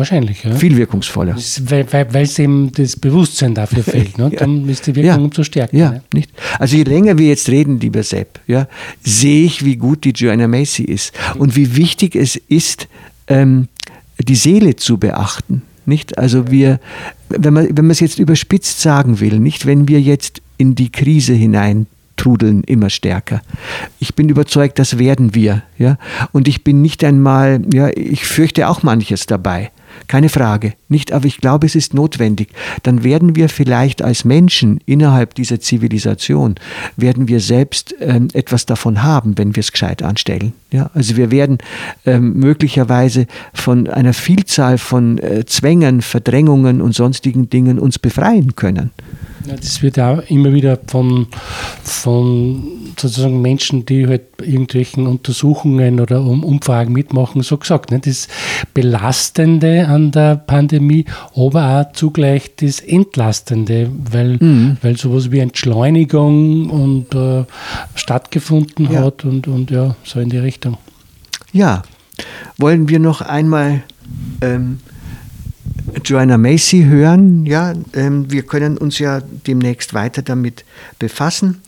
Wahrscheinlich, 0.00 0.44
ja. 0.44 0.54
Viel 0.54 0.78
wirkungsvoller. 0.78 1.36
weil, 1.64 1.86
weil, 1.92 2.22
es 2.24 2.38
eben 2.38 2.72
das 2.72 2.96
Bewusstsein 2.96 3.54
dafür 3.54 3.82
fehlt. 3.84 4.16
Ne? 4.16 4.30
Dann 4.30 4.66
ist 4.66 4.86
die 4.86 4.94
Wirkung 4.94 5.20
ja. 5.20 5.24
umso 5.26 5.44
stärker. 5.44 5.76
Ja, 5.76 5.90
ne? 5.90 6.02
nicht? 6.14 6.30
Also 6.58 6.78
je 6.78 6.84
länger 6.84 7.18
wir 7.18 7.28
jetzt 7.28 7.50
reden, 7.50 7.78
lieber 7.80 8.02
Sepp, 8.02 8.40
ja, 8.46 8.66
sehe 9.02 9.44
ich, 9.44 9.62
wie 9.62 9.76
gut 9.76 10.04
die 10.04 10.12
Joanna 10.12 10.48
Macy 10.48 10.84
ist 10.84 11.12
und 11.36 11.54
wie 11.54 11.76
wichtig 11.76 12.16
es 12.16 12.36
ist, 12.36 12.88
ähm, 13.26 13.68
die 14.18 14.36
Seele 14.36 14.74
zu 14.74 14.96
beachten. 14.96 15.60
Nicht? 15.84 16.16
Also 16.16 16.50
wir, 16.50 16.80
wenn 17.28 17.52
man, 17.52 17.66
wenn 17.68 17.84
man 17.84 17.90
es 17.90 18.00
jetzt 18.00 18.18
überspitzt 18.18 18.80
sagen 18.80 19.20
will, 19.20 19.38
nicht, 19.38 19.66
wenn 19.66 19.86
wir 19.86 20.00
jetzt 20.00 20.40
in 20.56 20.74
die 20.76 20.90
Krise 20.90 21.34
hinein 21.34 21.88
trudeln 22.16 22.64
immer 22.64 22.88
stärker. 22.88 23.42
Ich 23.98 24.14
bin 24.14 24.30
überzeugt, 24.30 24.78
das 24.78 24.98
werden 24.98 25.34
wir, 25.34 25.62
ja. 25.76 25.98
Und 26.32 26.48
ich 26.48 26.64
bin 26.64 26.80
nicht 26.80 27.04
einmal, 27.04 27.60
ja, 27.72 27.90
ich 27.94 28.24
fürchte 28.24 28.66
auch 28.66 28.82
manches 28.82 29.26
dabei. 29.26 29.70
Keine 30.06 30.28
Frage. 30.28 30.74
Nicht, 30.88 31.12
aber 31.12 31.26
ich 31.26 31.38
glaube, 31.38 31.66
es 31.66 31.74
ist 31.74 31.94
notwendig. 31.94 32.48
Dann 32.82 33.04
werden 33.04 33.36
wir 33.36 33.48
vielleicht 33.48 34.02
als 34.02 34.24
Menschen 34.24 34.80
innerhalb 34.86 35.34
dieser 35.34 35.60
Zivilisation, 35.60 36.56
werden 36.96 37.28
wir 37.28 37.40
selbst 37.40 37.94
ähm, 38.00 38.28
etwas 38.32 38.66
davon 38.66 39.02
haben, 39.02 39.38
wenn 39.38 39.54
wir 39.54 39.60
es 39.60 39.72
gescheit 39.72 40.02
anstellen. 40.02 40.52
Ja, 40.72 40.90
also 40.94 41.16
wir 41.16 41.30
werden 41.30 41.58
ähm, 42.06 42.34
möglicherweise 42.34 43.26
von 43.54 43.88
einer 43.88 44.12
Vielzahl 44.12 44.78
von 44.78 45.18
äh, 45.18 45.44
Zwängen, 45.46 46.02
Verdrängungen 46.02 46.80
und 46.80 46.94
sonstigen 46.94 47.50
Dingen 47.50 47.78
uns 47.78 47.98
befreien 47.98 48.56
können. 48.56 48.90
Ja, 49.46 49.56
das 49.56 49.82
wird 49.82 49.96
ja 49.96 50.20
immer 50.28 50.52
wieder 50.52 50.78
von, 50.86 51.26
von 51.82 52.62
sozusagen 53.00 53.40
Menschen, 53.40 53.86
die 53.86 54.06
halt 54.06 54.22
irgendwelchen 54.40 55.06
Untersuchungen 55.06 56.00
oder 56.00 56.20
Umfragen 56.20 56.92
mitmachen, 56.92 57.42
so 57.42 57.56
gesagt. 57.56 57.90
Ne? 57.90 58.00
Das 58.00 58.28
Belastende 58.74 59.86
an 59.88 60.10
der 60.10 60.36
Pandemie, 60.36 61.04
aber 61.34 61.80
auch 61.80 61.92
zugleich 61.92 62.54
das 62.56 62.80
Entlastende, 62.80 63.90
weil, 64.10 64.36
mhm. 64.40 64.76
weil 64.82 64.96
sowas 64.96 65.30
wie 65.30 65.38
Entschleunigung 65.38 66.70
und 66.70 67.14
äh, 67.14 67.44
stattgefunden 67.94 68.90
ja. 68.92 69.04
hat 69.04 69.24
und, 69.24 69.48
und 69.48 69.70
ja, 69.70 69.96
so 70.04 70.20
in 70.20 70.30
die 70.30 70.38
Richtung. 70.38 70.78
Ja, 71.52 71.82
wollen 72.58 72.88
wir 72.88 72.98
noch 72.98 73.20
einmal 73.22 73.82
ähm, 74.40 74.78
Joanna 76.04 76.38
Macy 76.38 76.84
hören. 76.84 77.46
Ja, 77.46 77.74
ähm, 77.94 78.30
wir 78.30 78.42
können 78.42 78.78
uns 78.78 78.98
ja 78.98 79.20
demnächst 79.20 79.94
weiter 79.94 80.22
damit 80.22 80.64
befassen. 80.98 81.62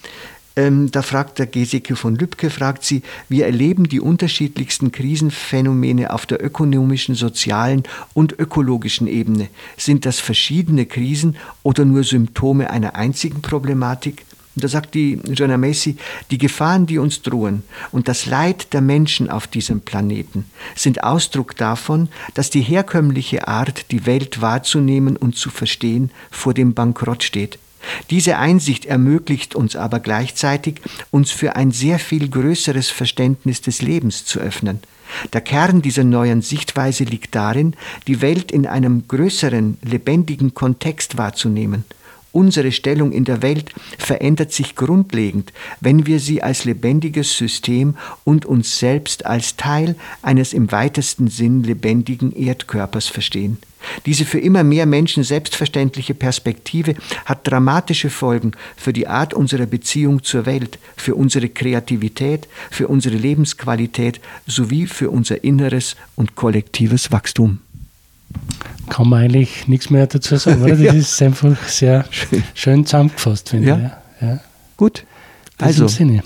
Ähm, 0.54 0.90
da 0.90 1.00
fragt 1.00 1.38
der 1.38 1.46
Geseke 1.46 1.96
von 1.96 2.16
Lübcke, 2.16 2.50
fragt 2.50 2.84
sie, 2.84 3.02
wir 3.28 3.46
erleben 3.46 3.88
die 3.88 4.00
unterschiedlichsten 4.00 4.92
Krisenphänomene 4.92 6.12
auf 6.12 6.26
der 6.26 6.44
ökonomischen, 6.44 7.14
sozialen 7.14 7.84
und 8.12 8.38
ökologischen 8.38 9.06
Ebene. 9.06 9.48
Sind 9.78 10.04
das 10.04 10.20
verschiedene 10.20 10.84
Krisen 10.84 11.36
oder 11.62 11.84
nur 11.84 12.04
Symptome 12.04 12.68
einer 12.70 12.96
einzigen 12.96 13.40
Problematik? 13.40 14.24
Und 14.54 14.64
da 14.64 14.68
sagt 14.68 14.94
die 14.94 15.18
Joanna 15.32 15.56
Macy, 15.56 15.96
die 16.30 16.36
Gefahren, 16.36 16.84
die 16.84 16.98
uns 16.98 17.22
drohen 17.22 17.62
und 17.90 18.06
das 18.06 18.26
Leid 18.26 18.74
der 18.74 18.82
Menschen 18.82 19.30
auf 19.30 19.46
diesem 19.46 19.80
Planeten 19.80 20.44
sind 20.74 21.02
Ausdruck 21.02 21.56
davon, 21.56 22.10
dass 22.34 22.50
die 22.50 22.60
herkömmliche 22.60 23.48
Art, 23.48 23.90
die 23.90 24.04
Welt 24.04 24.42
wahrzunehmen 24.42 25.16
und 25.16 25.36
zu 25.36 25.48
verstehen, 25.48 26.10
vor 26.30 26.52
dem 26.52 26.74
Bankrott 26.74 27.22
steht. 27.22 27.58
Diese 28.10 28.38
Einsicht 28.38 28.84
ermöglicht 28.84 29.54
uns 29.54 29.76
aber 29.76 30.00
gleichzeitig, 30.00 30.80
uns 31.10 31.30
für 31.30 31.56
ein 31.56 31.70
sehr 31.70 31.98
viel 31.98 32.28
größeres 32.28 32.90
Verständnis 32.90 33.60
des 33.60 33.82
Lebens 33.82 34.24
zu 34.24 34.40
öffnen. 34.40 34.80
Der 35.32 35.40
Kern 35.40 35.82
dieser 35.82 36.04
neuen 36.04 36.42
Sichtweise 36.42 37.04
liegt 37.04 37.34
darin, 37.34 37.74
die 38.06 38.22
Welt 38.22 38.50
in 38.50 38.66
einem 38.66 39.06
größeren, 39.08 39.78
lebendigen 39.82 40.54
Kontext 40.54 41.18
wahrzunehmen– 41.18 41.84
Unsere 42.32 42.72
Stellung 42.72 43.12
in 43.12 43.24
der 43.24 43.42
Welt 43.42 43.72
verändert 43.98 44.52
sich 44.52 44.74
grundlegend, 44.74 45.52
wenn 45.80 46.06
wir 46.06 46.18
sie 46.18 46.42
als 46.42 46.64
lebendiges 46.64 47.36
System 47.36 47.94
und 48.24 48.46
uns 48.46 48.78
selbst 48.78 49.26
als 49.26 49.56
Teil 49.56 49.96
eines 50.22 50.54
im 50.54 50.72
weitesten 50.72 51.28
Sinn 51.28 51.62
lebendigen 51.62 52.32
Erdkörpers 52.32 53.08
verstehen. 53.08 53.58
Diese 54.06 54.24
für 54.24 54.38
immer 54.38 54.64
mehr 54.64 54.86
Menschen 54.86 55.24
selbstverständliche 55.24 56.14
Perspektive 56.14 56.94
hat 57.26 57.46
dramatische 57.46 58.10
Folgen 58.10 58.52
für 58.76 58.92
die 58.92 59.08
Art 59.08 59.34
unserer 59.34 59.66
Beziehung 59.66 60.22
zur 60.22 60.46
Welt, 60.46 60.78
für 60.96 61.14
unsere 61.14 61.48
Kreativität, 61.48 62.48
für 62.70 62.88
unsere 62.88 63.16
Lebensqualität 63.16 64.20
sowie 64.46 64.86
für 64.86 65.10
unser 65.10 65.44
inneres 65.44 65.96
und 66.16 66.34
kollektives 66.34 67.12
Wachstum 67.12 67.58
kann 68.88 69.08
man 69.08 69.22
eigentlich 69.22 69.68
nichts 69.68 69.90
mehr 69.90 70.06
dazu 70.06 70.36
sagen, 70.36 70.62
oder? 70.62 70.76
Das 70.76 70.80
ja. 70.80 70.92
ist 70.92 71.22
einfach 71.22 71.68
sehr 71.68 72.04
schön, 72.10 72.44
schön 72.54 72.86
zusammengefasst, 72.86 73.48
finde 73.50 73.68
ja. 73.68 73.76
ich. 74.20 74.26
Ja. 74.26 74.40
Gut. 74.76 75.04
Also, 75.58 75.88
Sinne. 75.88 76.22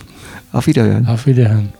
auf 0.52 0.66
Wiederhören. 0.66 1.06
Auf 1.06 1.26
Wiederhören. 1.26 1.72